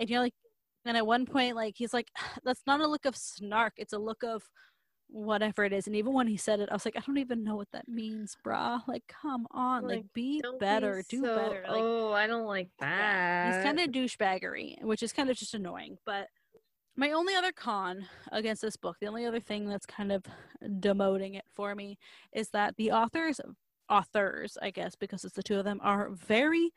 and 0.00 0.10
you're 0.10 0.20
like. 0.20 0.34
And 0.86 0.96
at 0.96 1.06
one 1.06 1.26
point, 1.26 1.56
like 1.56 1.74
he's 1.76 1.92
like, 1.92 2.10
"That's 2.44 2.62
not 2.66 2.80
a 2.80 2.86
look 2.86 3.04
of 3.04 3.16
snark. 3.16 3.74
It's 3.76 3.92
a 3.92 3.98
look 3.98 4.22
of 4.22 4.48
whatever 5.08 5.64
it 5.64 5.72
is." 5.72 5.86
And 5.86 5.96
even 5.96 6.12
when 6.12 6.26
he 6.28 6.36
said 6.36 6.60
it, 6.60 6.68
I 6.70 6.74
was 6.74 6.84
like, 6.84 6.96
"I 6.96 7.00
don't 7.06 7.18
even 7.18 7.44
know 7.44 7.56
what 7.56 7.70
that 7.72 7.88
means, 7.88 8.36
brah. 8.44 8.80
Like, 8.88 9.04
come 9.08 9.46
on, 9.50 9.82
like, 9.82 9.96
Like, 9.98 10.12
be 10.14 10.40
Don't 10.40 10.58
be 10.58 10.64
better, 10.64 11.04
do 11.08 11.22
so- 11.22 11.36
better." 11.36 11.64
Like, 11.68 11.82
oh, 11.82 12.12
I 12.12 12.26
don't 12.26 12.46
like 12.46 12.68
yeah, 12.80 13.50
that. 13.50 13.54
he's 13.56 13.64
kind 13.64 13.80
of 13.80 13.90
douchebaggery, 13.90 14.82
which 14.82 15.02
is 15.02 15.12
kind 15.12 15.28
of 15.30 15.36
just 15.36 15.54
annoying. 15.54 15.98
But 16.06 16.28
my 16.96 17.10
only 17.10 17.34
other 17.34 17.52
con 17.52 18.06
against 18.32 18.62
this 18.62 18.76
book, 18.76 18.96
the 19.00 19.06
only 19.08 19.26
other 19.26 19.40
thing 19.40 19.68
that's 19.68 19.84
kind 19.86 20.10
of 20.10 20.24
demoting 20.64 21.36
it 21.36 21.44
for 21.54 21.74
me, 21.74 21.98
is 22.32 22.48
that 22.50 22.76
the 22.76 22.90
authors 22.92 23.38
authors 23.88 24.58
i 24.62 24.70
guess 24.70 24.94
because 24.94 25.24
it's 25.24 25.34
the 25.34 25.42
two 25.42 25.58
of 25.58 25.64
them 25.64 25.80
are 25.82 26.10
very 26.10 26.72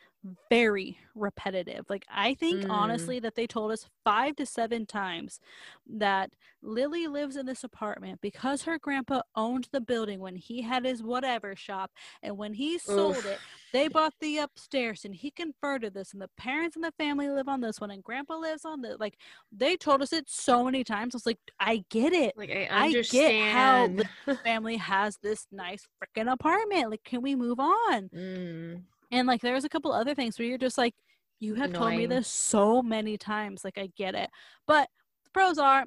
very 0.49 0.97
repetitive 1.15 1.85
like 1.89 2.05
i 2.13 2.33
think 2.33 2.61
Mm. 2.63 2.69
honestly 2.69 3.19
that 3.19 3.35
they 3.35 3.47
told 3.47 3.71
us 3.71 3.89
five 4.03 4.35
to 4.35 4.45
seven 4.45 4.85
times 4.85 5.39
that 5.87 6.31
lily 6.61 7.07
lives 7.07 7.35
in 7.37 7.45
this 7.45 7.63
apartment 7.63 8.19
because 8.21 8.63
her 8.63 8.77
grandpa 8.77 9.21
owned 9.35 9.69
the 9.71 9.81
building 9.81 10.19
when 10.19 10.35
he 10.35 10.61
had 10.61 10.83
his 10.85 11.01
whatever 11.01 11.55
shop 11.55 11.91
and 12.21 12.37
when 12.37 12.53
he 12.53 12.77
sold 12.77 13.17
Oof. 13.17 13.25
it 13.25 13.39
they 13.71 13.87
bought 13.87 14.13
the 14.19 14.37
upstairs 14.37 15.05
and 15.05 15.15
he 15.15 15.31
converted 15.31 15.93
this 15.93 16.13
and 16.13 16.21
the 16.21 16.29
parents 16.37 16.75
and 16.75 16.83
the 16.83 16.91
family 16.93 17.29
live 17.29 17.47
on 17.47 17.61
this 17.61 17.79
one 17.79 17.91
and 17.91 18.03
grandpa 18.03 18.35
lives 18.35 18.65
on 18.65 18.81
the 18.81 18.97
like 18.99 19.17
they 19.51 19.75
told 19.75 20.01
us 20.01 20.13
it 20.13 20.29
so 20.29 20.63
many 20.63 20.83
times. 20.83 21.13
I 21.13 21.17
was 21.17 21.25
like 21.25 21.39
i 21.59 21.83
get 21.89 22.13
it. 22.13 22.33
Like 22.37 22.49
I 22.49 22.67
I 22.71 22.91
get 22.91 23.51
how 23.51 23.83
understand. 23.83 24.09
family 24.43 24.77
has 24.77 25.17
this 25.21 25.47
nice 25.51 25.87
freaking 26.01 26.31
apartment. 26.31 26.89
Like 26.89 27.03
can 27.03 27.21
we 27.21 27.35
move 27.35 27.59
on? 27.59 28.09
Mm, 28.09 28.81
and 29.11 29.27
like 29.27 29.41
there's 29.41 29.65
a 29.65 29.69
couple 29.69 29.91
other 29.91 30.15
things 30.15 30.37
where 30.37 30.47
you're 30.47 30.57
just 30.57 30.77
like 30.77 30.95
you 31.39 31.55
have 31.55 31.71
told 31.71 31.93
me 31.93 32.05
this 32.05 32.27
so 32.27 32.81
many 32.81 33.17
times. 33.17 33.63
Like 33.63 33.77
i 33.77 33.89
get 33.95 34.15
it. 34.15 34.29
But 34.67 34.89
the 35.25 35.31
pros 35.31 35.57
are 35.57 35.85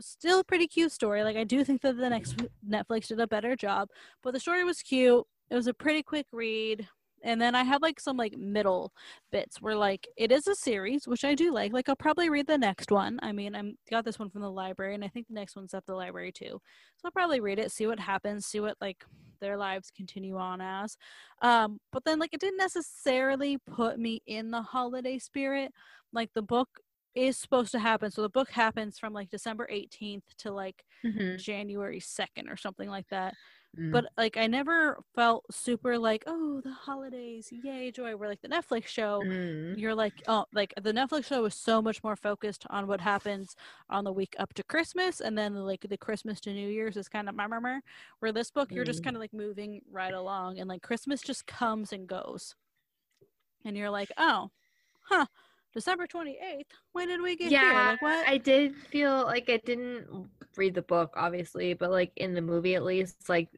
still 0.00 0.40
a 0.40 0.44
pretty 0.44 0.66
cute 0.66 0.92
story. 0.92 1.22
Like 1.24 1.36
i 1.36 1.44
do 1.44 1.64
think 1.64 1.82
that 1.82 1.96
the 1.96 2.10
next 2.10 2.36
netflix 2.68 3.08
did 3.08 3.20
a 3.20 3.26
better 3.26 3.54
job 3.54 3.88
but 4.22 4.32
the 4.32 4.40
story 4.40 4.64
was 4.64 4.82
cute. 4.82 5.24
It 5.50 5.54
was 5.54 5.66
a 5.66 5.74
pretty 5.74 6.02
quick 6.02 6.26
read 6.32 6.88
and 7.24 7.40
then 7.40 7.54
I 7.56 7.64
have 7.64 7.82
like 7.82 8.00
some 8.00 8.16
like 8.16 8.36
middle 8.36 8.92
bits 9.32 9.60
where 9.60 9.76
like 9.76 10.06
it 10.16 10.30
is 10.32 10.46
a 10.46 10.54
series, 10.54 11.08
which 11.08 11.24
I 11.24 11.34
do 11.34 11.52
like. 11.52 11.72
Like 11.72 11.88
I'll 11.88 11.96
probably 11.96 12.30
read 12.30 12.46
the 12.46 12.58
next 12.58 12.90
one. 12.92 13.18
I 13.22 13.32
mean, 13.32 13.54
I'm 13.56 13.76
got 13.90 14.04
this 14.04 14.18
one 14.18 14.30
from 14.30 14.42
the 14.42 14.50
library, 14.50 14.94
and 14.94 15.04
I 15.04 15.08
think 15.08 15.28
the 15.28 15.34
next 15.34 15.56
one's 15.56 15.74
at 15.74 15.86
the 15.86 15.94
library 15.94 16.32
too. 16.32 16.60
So 16.98 17.06
I'll 17.06 17.12
probably 17.12 17.40
read 17.40 17.58
it, 17.58 17.72
see 17.72 17.86
what 17.86 18.00
happens, 18.00 18.46
see 18.46 18.60
what 18.60 18.76
like 18.80 19.04
their 19.40 19.56
lives 19.56 19.90
continue 19.90 20.36
on 20.38 20.60
as. 20.60 20.96
Um, 21.42 21.78
but 21.92 22.04
then 22.04 22.18
like 22.18 22.32
it 22.34 22.40
didn't 22.40 22.58
necessarily 22.58 23.58
put 23.58 23.98
me 23.98 24.20
in 24.26 24.50
the 24.50 24.62
holiday 24.62 25.18
spirit. 25.18 25.72
Like 26.12 26.30
the 26.34 26.42
book 26.42 26.68
is 27.14 27.38
supposed 27.38 27.72
to 27.72 27.78
happen. 27.78 28.10
So 28.10 28.22
the 28.22 28.28
book 28.30 28.50
happens 28.50 28.98
from 28.98 29.12
like 29.12 29.30
December 29.30 29.66
18th 29.70 30.24
to 30.38 30.52
like 30.52 30.84
Mhm. 31.02 31.44
January 31.44 32.00
2nd 32.00 32.48
or 32.48 32.56
something 32.56 32.88
like 32.88 33.08
that. 33.08 33.34
Mm. 33.78 33.90
But 33.92 34.06
like 34.16 34.36
I 34.36 34.46
never 34.46 34.98
felt 35.14 35.44
super 35.50 35.98
like, 35.98 36.24
oh, 36.26 36.60
the 36.60 36.72
holidays, 36.72 37.48
yay, 37.52 37.90
joy. 37.90 38.16
Where 38.16 38.28
like 38.28 38.40
the 38.42 38.48
Netflix 38.48 38.86
show, 38.86 39.22
Mm. 39.24 39.78
you're 39.78 39.94
like, 39.94 40.14
oh, 40.28 40.46
like 40.52 40.72
the 40.80 40.92
Netflix 40.92 41.26
show 41.26 41.44
is 41.44 41.54
so 41.54 41.82
much 41.82 42.02
more 42.04 42.16
focused 42.16 42.64
on 42.70 42.86
what 42.86 43.00
happens 43.00 43.56
on 43.90 44.04
the 44.04 44.12
week 44.12 44.34
up 44.38 44.54
to 44.54 44.62
Christmas, 44.64 45.20
and 45.20 45.36
then 45.36 45.54
like 45.54 45.86
the 45.88 45.96
Christmas 45.98 46.40
to 46.42 46.52
New 46.52 46.68
Year's 46.68 46.96
is 46.96 47.08
kind 47.08 47.28
of 47.28 47.34
my 47.34 47.46
murmur. 47.46 47.80
Where 48.20 48.32
this 48.32 48.50
book, 48.50 48.70
you're 48.72 48.84
just 48.84 49.00
Mm. 49.00 49.04
kind 49.04 49.16
of 49.16 49.20
like 49.20 49.32
moving 49.34 49.80
right 49.90 50.14
along, 50.14 50.58
and 50.58 50.68
like 50.68 50.82
Christmas 50.82 51.20
just 51.20 51.46
comes 51.46 51.92
and 51.92 52.06
goes, 52.06 52.54
and 53.64 53.76
you're 53.76 53.90
like, 53.90 54.10
oh, 54.18 54.50
huh, 55.02 55.26
December 55.74 56.06
twenty 56.06 56.38
eighth. 56.38 56.68
When 56.92 57.08
did 57.08 57.20
we 57.20 57.36
get 57.36 57.48
here? 57.50 57.60
yeah, 57.60 57.90
Like 57.90 58.02
what? 58.02 58.26
I 58.28 58.38
did 58.38 58.76
feel 58.76 59.24
like 59.24 59.48
I 59.48 59.58
didn't 59.64 60.06
read 60.56 60.74
the 60.74 60.82
book, 60.82 61.14
obviously, 61.16 61.74
but 61.74 61.90
like 61.90 62.12
in 62.16 62.34
the 62.34 62.42
movie 62.42 62.74
at 62.74 62.84
least, 62.84 63.28
like 63.28 63.48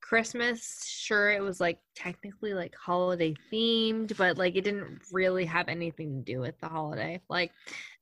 Christmas, 0.00 0.84
sure, 0.86 1.30
it 1.32 1.42
was 1.42 1.60
like 1.60 1.78
technically 1.94 2.54
like 2.54 2.74
holiday 2.74 3.34
themed, 3.52 4.16
but 4.16 4.38
like 4.38 4.56
it 4.56 4.64
didn't 4.64 5.00
really 5.12 5.44
have 5.44 5.68
anything 5.68 6.24
to 6.24 6.32
do 6.32 6.40
with 6.40 6.58
the 6.60 6.68
holiday. 6.68 7.20
Like 7.28 7.52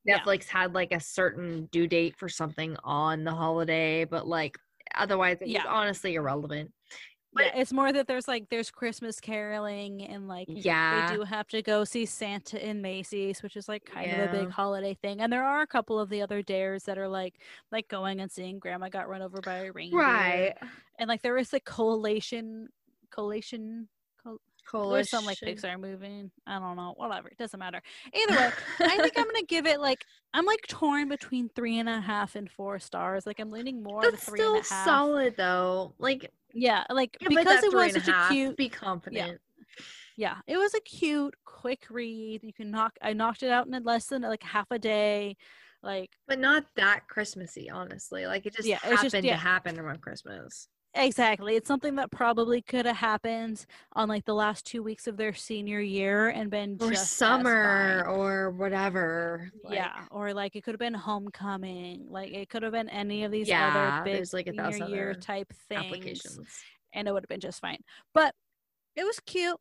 Yeah. 0.05 0.19
Netflix 0.19 0.47
had 0.47 0.73
like 0.73 0.91
a 0.91 0.99
certain 0.99 1.65
due 1.71 1.87
date 1.87 2.15
for 2.17 2.29
something 2.29 2.77
on 2.83 3.23
the 3.23 3.31
holiday, 3.31 4.05
but 4.05 4.27
like 4.27 4.57
otherwise 4.93 5.37
it 5.41 5.47
Yeah. 5.47 5.63
was 5.63 5.67
honestly 5.69 6.15
irrelevant. 6.15 6.71
Yeah, 7.37 7.51
it's 7.55 7.73
more 7.73 7.91
that 7.91 8.07
there's 8.07 8.27
like 8.27 8.49
there's 8.49 8.71
Christmas 8.71 9.19
caroling 9.19 10.03
and 10.03 10.27
like 10.27 10.47
Yeah. 10.49 11.09
they 11.09 11.15
do 11.15 11.23
have 11.23 11.47
to 11.49 11.61
go 11.61 11.83
see 11.83 12.05
Santa 12.05 12.63
in 12.65 12.81
Macy's, 12.81 13.41
which 13.43 13.55
is 13.55 13.67
like 13.67 13.85
kind 13.85 14.11
of 14.11 14.29
a 14.29 14.31
big 14.31 14.49
holiday 14.49 14.93
thing. 14.93 15.21
And 15.21 15.31
there 15.31 15.43
are 15.43 15.61
a 15.61 15.67
couple 15.67 15.99
of 15.99 16.09
the 16.09 16.21
other 16.21 16.41
dares 16.41 16.83
that 16.83 16.97
are 16.97 17.07
like 17.07 17.35
like 17.71 17.87
going 17.87 18.19
and 18.19 18.31
seeing 18.31 18.59
Grandma 18.59 18.89
got 18.89 19.09
run 19.09 19.21
over 19.21 19.41
by 19.41 19.65
a 19.65 19.71
reindeer, 19.71 19.99
Right. 19.99 20.53
And 20.99 21.07
like 21.07 21.21
there 21.21 21.37
is 21.37 21.53
a 21.53 21.59
collation, 21.59 22.69
collation. 23.11 23.87
Col- 24.69 24.89
there's 24.91 25.09
some 25.09 25.25
like. 25.25 25.37
Pixar 25.37 25.79
movie. 25.79 26.29
I 26.47 26.59
don't 26.59 26.75
know. 26.75 26.93
Whatever. 26.97 27.27
It 27.29 27.37
doesn't 27.37 27.59
matter. 27.59 27.81
Either 28.13 28.35
way, 28.39 28.51
I 28.81 28.97
think 28.97 29.13
I'm 29.17 29.25
gonna 29.31 29.43
give 29.47 29.65
it 29.65 29.79
like 29.79 30.03
I'm 30.33 30.45
like 30.45 30.65
torn 30.67 31.07
between 31.09 31.49
three 31.49 31.79
and 31.79 31.87
a 31.89 31.99
half 32.01 32.35
and 32.35 32.49
four 32.49 32.79
stars. 32.79 33.25
Like 33.25 33.39
I'm 33.39 33.51
leaning 33.51 33.81
more 33.83 34.01
to 34.01 34.11
That's 34.11 34.23
three 34.25 34.39
and 34.41 34.63
still 34.65 34.75
a 34.75 34.75
half. 34.79 34.85
solid 34.85 35.35
though. 35.37 35.93
Like 35.99 36.31
Yeah, 36.53 36.83
like 36.89 37.17
because 37.19 37.63
it 37.63 37.73
was 37.73 37.93
and 37.93 37.97
a 38.03 38.05
such 38.05 38.15
a 38.15 38.27
cute 38.33 38.57
Be 38.57 38.69
confident. 38.69 39.39
yeah 40.17 40.37
it 40.47 40.55
was 40.57 40.73
a 40.73 40.79
cute 40.81 41.35
quick 41.43 41.87
read 41.89 42.41
you 42.41 42.53
can 42.53 42.71
knock 42.71 42.93
i 43.01 43.11
knocked 43.11 43.43
it 43.43 43.49
out 43.49 43.67
in 43.67 43.83
less 43.83 44.05
than 44.05 44.21
like 44.21 44.41
half 44.43 44.65
a 44.71 44.79
day 44.79 45.35
like 45.83 46.09
But 46.27 46.39
not 46.39 46.65
that 46.77 47.07
Christmassy, 47.07 47.69
honestly. 47.69 48.25
Like 48.25 48.45
it 48.47 48.55
just 48.55 48.67
Yeah, 48.67 48.77
happened 48.77 49.11
just- 49.11 49.23
yeah. 49.23 49.33
to 49.33 49.37
happen 49.37 49.79
around 49.79 50.01
Christmas. 50.01 50.67
Exactly 50.95 51.55
it's 51.55 51.67
something 51.67 51.95
that 51.95 52.09
probably 52.09 52.61
could 52.61 52.85
have 52.85 52.95
happened 52.95 53.65
on 53.93 54.07
like 54.07 54.23
the 54.25 54.33
last 54.33 54.65
two 54.65 54.81
weeks 54.81 55.07
of 55.07 55.17
their 55.17 55.33
senior 55.33 55.79
year 55.81 56.29
and 56.29 56.49
been 56.49 56.77
Or 56.79 56.95
summer 56.95 58.05
or 58.07 58.51
whatever. 58.51 59.51
like- 59.63 59.75
yeah 59.75 60.05
or 60.09 60.33
like 60.33 60.55
it 60.55 60.63
could 60.63 60.73
have 60.73 60.79
been 60.79 60.93
homecoming 60.93 62.05
like 62.09 62.31
it 62.33 62.49
could 62.49 62.63
have 62.63 62.71
been 62.71 62.89
any 62.89 63.23
of 63.25 63.31
these 63.31 63.47
Yeah, 63.49 63.67
other 63.99 64.03
big 64.05 64.15
there's, 64.15 64.33
like, 64.33 64.47
a 64.47 64.51
senior 64.51 64.63
thousand 64.71 64.89
year 64.89 65.13
type 65.15 65.51
things 65.69 66.39
and 66.93 67.07
it 67.07 67.11
would 67.11 67.23
have 67.23 67.29
been 67.29 67.39
just 67.41 67.59
fine 67.59 67.79
but 68.13 68.33
it 68.95 69.03
was 69.03 69.19
cute. 69.19 69.57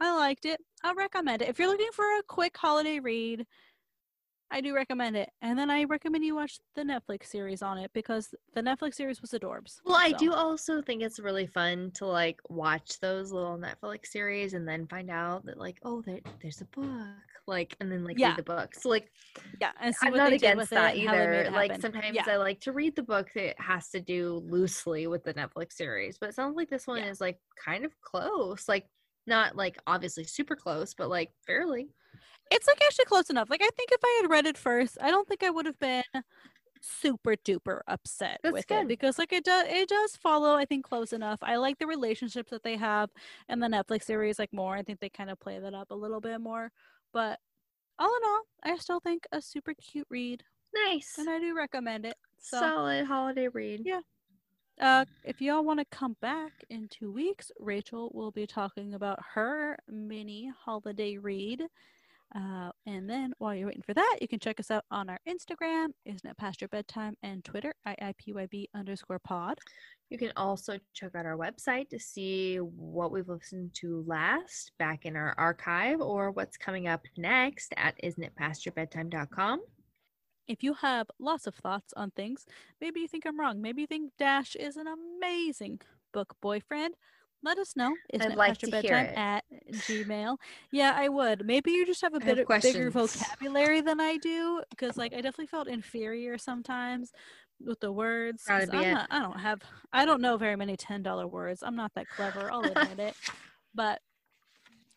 I 0.00 0.16
liked 0.16 0.46
it. 0.46 0.60
I'll 0.82 0.94
recommend 0.94 1.42
it. 1.42 1.48
If 1.48 1.58
you're 1.58 1.68
looking 1.68 1.90
for 1.92 2.04
a 2.04 2.22
quick 2.28 2.56
holiday 2.56 3.00
read 3.00 3.44
I 4.50 4.60
do 4.60 4.74
recommend 4.74 5.16
it. 5.16 5.30
And 5.42 5.58
then 5.58 5.70
I 5.70 5.84
recommend 5.84 6.24
you 6.24 6.34
watch 6.34 6.58
the 6.74 6.82
Netflix 6.82 7.26
series 7.26 7.62
on 7.62 7.76
it 7.78 7.90
because 7.92 8.34
the 8.54 8.62
Netflix 8.62 8.94
series 8.94 9.20
was 9.20 9.30
adorbs. 9.32 9.80
Well, 9.84 9.96
I 9.96 10.12
do 10.12 10.32
also 10.32 10.80
think 10.80 11.02
it's 11.02 11.20
really 11.20 11.46
fun 11.46 11.90
to 11.96 12.06
like 12.06 12.40
watch 12.48 12.98
those 13.00 13.30
little 13.30 13.58
Netflix 13.58 14.06
series 14.06 14.54
and 14.54 14.66
then 14.66 14.86
find 14.86 15.10
out 15.10 15.44
that 15.46 15.58
like, 15.58 15.78
oh, 15.82 16.00
there, 16.02 16.20
there's 16.40 16.62
a 16.62 16.64
book, 16.66 16.88
like, 17.46 17.76
and 17.80 17.92
then 17.92 18.04
like 18.04 18.18
Yeah. 18.18 18.28
read 18.28 18.38
the 18.38 18.42
book. 18.42 18.74
So 18.74 18.88
like, 18.88 19.10
Yeah, 19.60 19.72
I'm 20.02 20.14
not 20.14 20.32
against 20.32 20.70
that 20.70 20.96
it 20.96 21.00
and 21.00 21.08
how 21.08 21.14
they 21.14 21.26
made 21.26 21.40
either. 21.46 21.50
Like 21.50 21.80
sometimes 21.80 22.14
yeah. 22.14 22.24
I 22.26 22.36
like 22.36 22.60
to 22.60 22.72
read 22.72 22.96
the 22.96 23.02
book 23.02 23.28
that 23.34 23.60
has 23.60 23.90
to 23.90 24.00
do 24.00 24.42
loosely 24.46 25.06
with 25.08 25.24
the 25.24 25.34
Netflix 25.34 25.74
series, 25.74 26.16
but 26.18 26.30
it 26.30 26.34
sounds 26.34 26.56
like 26.56 26.70
this 26.70 26.86
one 26.86 26.98
Yeah. 26.98 27.10
is 27.10 27.20
like 27.20 27.38
kind 27.62 27.84
of 27.84 27.92
close. 28.00 28.66
Like 28.66 28.86
not 29.26 29.56
like 29.56 29.76
obviously 29.86 30.24
super 30.24 30.56
close, 30.56 30.94
but 30.94 31.10
like 31.10 31.30
fairly. 31.46 31.90
It's 32.50 32.66
like 32.66 32.80
actually 32.84 33.04
close 33.06 33.30
enough. 33.30 33.50
Like 33.50 33.62
I 33.62 33.68
think 33.76 33.90
if 33.92 34.00
I 34.04 34.20
had 34.22 34.30
read 34.30 34.46
it 34.46 34.58
first, 34.58 34.98
I 35.00 35.10
don't 35.10 35.28
think 35.28 35.42
I 35.42 35.50
would 35.50 35.66
have 35.66 35.78
been 35.78 36.04
super 36.80 37.34
duper 37.44 37.80
upset 37.88 38.38
That's 38.42 38.52
with 38.52 38.66
good. 38.68 38.82
it 38.82 38.88
because 38.88 39.18
like 39.18 39.32
it 39.32 39.44
does 39.44 39.66
it 39.68 39.88
does 39.88 40.14
follow 40.16 40.54
I 40.54 40.64
think 40.64 40.84
close 40.84 41.12
enough. 41.12 41.38
I 41.42 41.56
like 41.56 41.78
the 41.78 41.86
relationships 41.86 42.50
that 42.50 42.62
they 42.62 42.76
have 42.76 43.10
in 43.48 43.58
the 43.60 43.66
Netflix 43.66 44.04
series 44.04 44.38
like 44.38 44.52
more. 44.52 44.76
I 44.76 44.82
think 44.82 45.00
they 45.00 45.08
kind 45.08 45.30
of 45.30 45.40
play 45.40 45.58
that 45.58 45.74
up 45.74 45.90
a 45.90 45.94
little 45.94 46.20
bit 46.20 46.40
more. 46.40 46.70
But 47.12 47.38
all 47.98 48.06
in 48.16 48.22
all, 48.24 48.42
I 48.62 48.76
still 48.78 49.00
think 49.00 49.24
a 49.32 49.42
super 49.42 49.74
cute 49.74 50.06
read 50.10 50.42
Nice. 50.86 51.16
and 51.18 51.28
I 51.28 51.38
do 51.40 51.56
recommend 51.56 52.04
it. 52.06 52.16
So 52.38 52.60
Solid 52.60 53.06
holiday 53.06 53.48
read. 53.48 53.82
Yeah. 53.84 54.00
Uh, 54.80 55.04
if 55.24 55.40
y'all 55.40 55.64
want 55.64 55.80
to 55.80 55.86
come 55.90 56.16
back 56.20 56.52
in 56.70 56.86
two 56.88 57.10
weeks, 57.10 57.50
Rachel 57.58 58.12
will 58.14 58.30
be 58.30 58.46
talking 58.46 58.94
about 58.94 59.18
her 59.34 59.76
mini 59.88 60.52
holiday 60.64 61.16
read. 61.18 61.64
Uh, 62.34 62.70
and 62.86 63.08
then 63.08 63.32
while 63.38 63.54
you're 63.54 63.66
waiting 63.66 63.82
for 63.82 63.94
that, 63.94 64.18
you 64.20 64.28
can 64.28 64.38
check 64.38 64.60
us 64.60 64.70
out 64.70 64.84
on 64.90 65.08
our 65.08 65.18
Instagram, 65.26 65.88
isn't 66.04 66.28
it 66.28 66.36
past 66.36 66.60
your 66.60 66.68
bedtime, 66.68 67.14
and 67.22 67.42
Twitter, 67.42 67.72
IIPYB 67.86 68.66
underscore 68.74 69.18
pod. 69.18 69.58
You 70.10 70.18
can 70.18 70.32
also 70.36 70.78
check 70.94 71.14
out 71.14 71.26
our 71.26 71.36
website 71.36 71.88
to 71.90 71.98
see 71.98 72.56
what 72.56 73.12
we've 73.12 73.28
listened 73.28 73.74
to 73.74 74.04
last 74.06 74.72
back 74.78 75.06
in 75.06 75.16
our 75.16 75.34
archive 75.38 76.00
or 76.00 76.30
what's 76.30 76.56
coming 76.56 76.86
up 76.86 77.02
next 77.16 77.72
at 77.76 77.98
isn'titpastyourbedtime.com. 78.02 79.60
If 80.46 80.62
you 80.62 80.74
have 80.74 81.06
lots 81.18 81.46
of 81.46 81.54
thoughts 81.54 81.92
on 81.94 82.10
things, 82.10 82.46
maybe 82.80 83.00
you 83.00 83.08
think 83.08 83.26
I'm 83.26 83.38
wrong, 83.38 83.60
maybe 83.60 83.82
you 83.82 83.86
think 83.86 84.12
Dash 84.18 84.54
is 84.54 84.76
an 84.76 84.86
amazing 84.86 85.80
book 86.12 86.34
boyfriend, 86.40 86.94
let 87.42 87.58
us 87.58 87.76
know. 87.76 87.94
Isn't 88.12 88.32
I'd 88.32 88.36
like 88.36 88.58
to 88.58 88.80
hear 88.80 88.96
it. 88.96 89.16
at 89.16 89.44
Gmail? 89.72 90.36
Yeah, 90.72 90.92
I 90.96 91.08
would. 91.08 91.46
Maybe 91.46 91.70
you 91.72 91.86
just 91.86 92.00
have 92.02 92.14
a 92.14 92.18
I 92.20 92.24
have 92.24 92.36
bit 92.36 92.48
bigger 92.62 92.90
vocabulary 92.90 93.80
than 93.80 94.00
I 94.00 94.16
do, 94.16 94.62
because 94.70 94.96
like 94.96 95.12
I 95.12 95.16
definitely 95.16 95.46
felt 95.46 95.68
inferior 95.68 96.38
sometimes 96.38 97.12
with 97.64 97.80
the 97.80 97.92
words. 97.92 98.44
I'm 98.48 98.92
not, 98.94 99.08
I 99.10 99.20
don't 99.20 99.38
have. 99.40 99.62
I 99.92 100.04
don't 100.04 100.20
know 100.20 100.36
very 100.36 100.56
many 100.56 100.76
ten 100.76 101.02
dollar 101.02 101.26
words. 101.26 101.62
I'm 101.62 101.76
not 101.76 101.92
that 101.94 102.08
clever. 102.08 102.50
I'll 102.50 102.64
admit 102.64 102.98
it. 102.98 103.14
But 103.74 104.00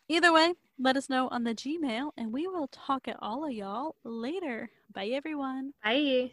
either 0.08 0.32
way, 0.32 0.54
let 0.78 0.96
us 0.96 1.08
know 1.08 1.28
on 1.28 1.44
the 1.44 1.54
Gmail, 1.54 2.10
and 2.16 2.32
we 2.32 2.48
will 2.48 2.66
talk 2.68 3.06
at 3.06 3.16
all 3.20 3.44
of 3.44 3.52
y'all 3.52 3.94
later. 4.02 4.70
Bye, 4.92 5.08
everyone. 5.08 5.74
Bye. 5.84 6.32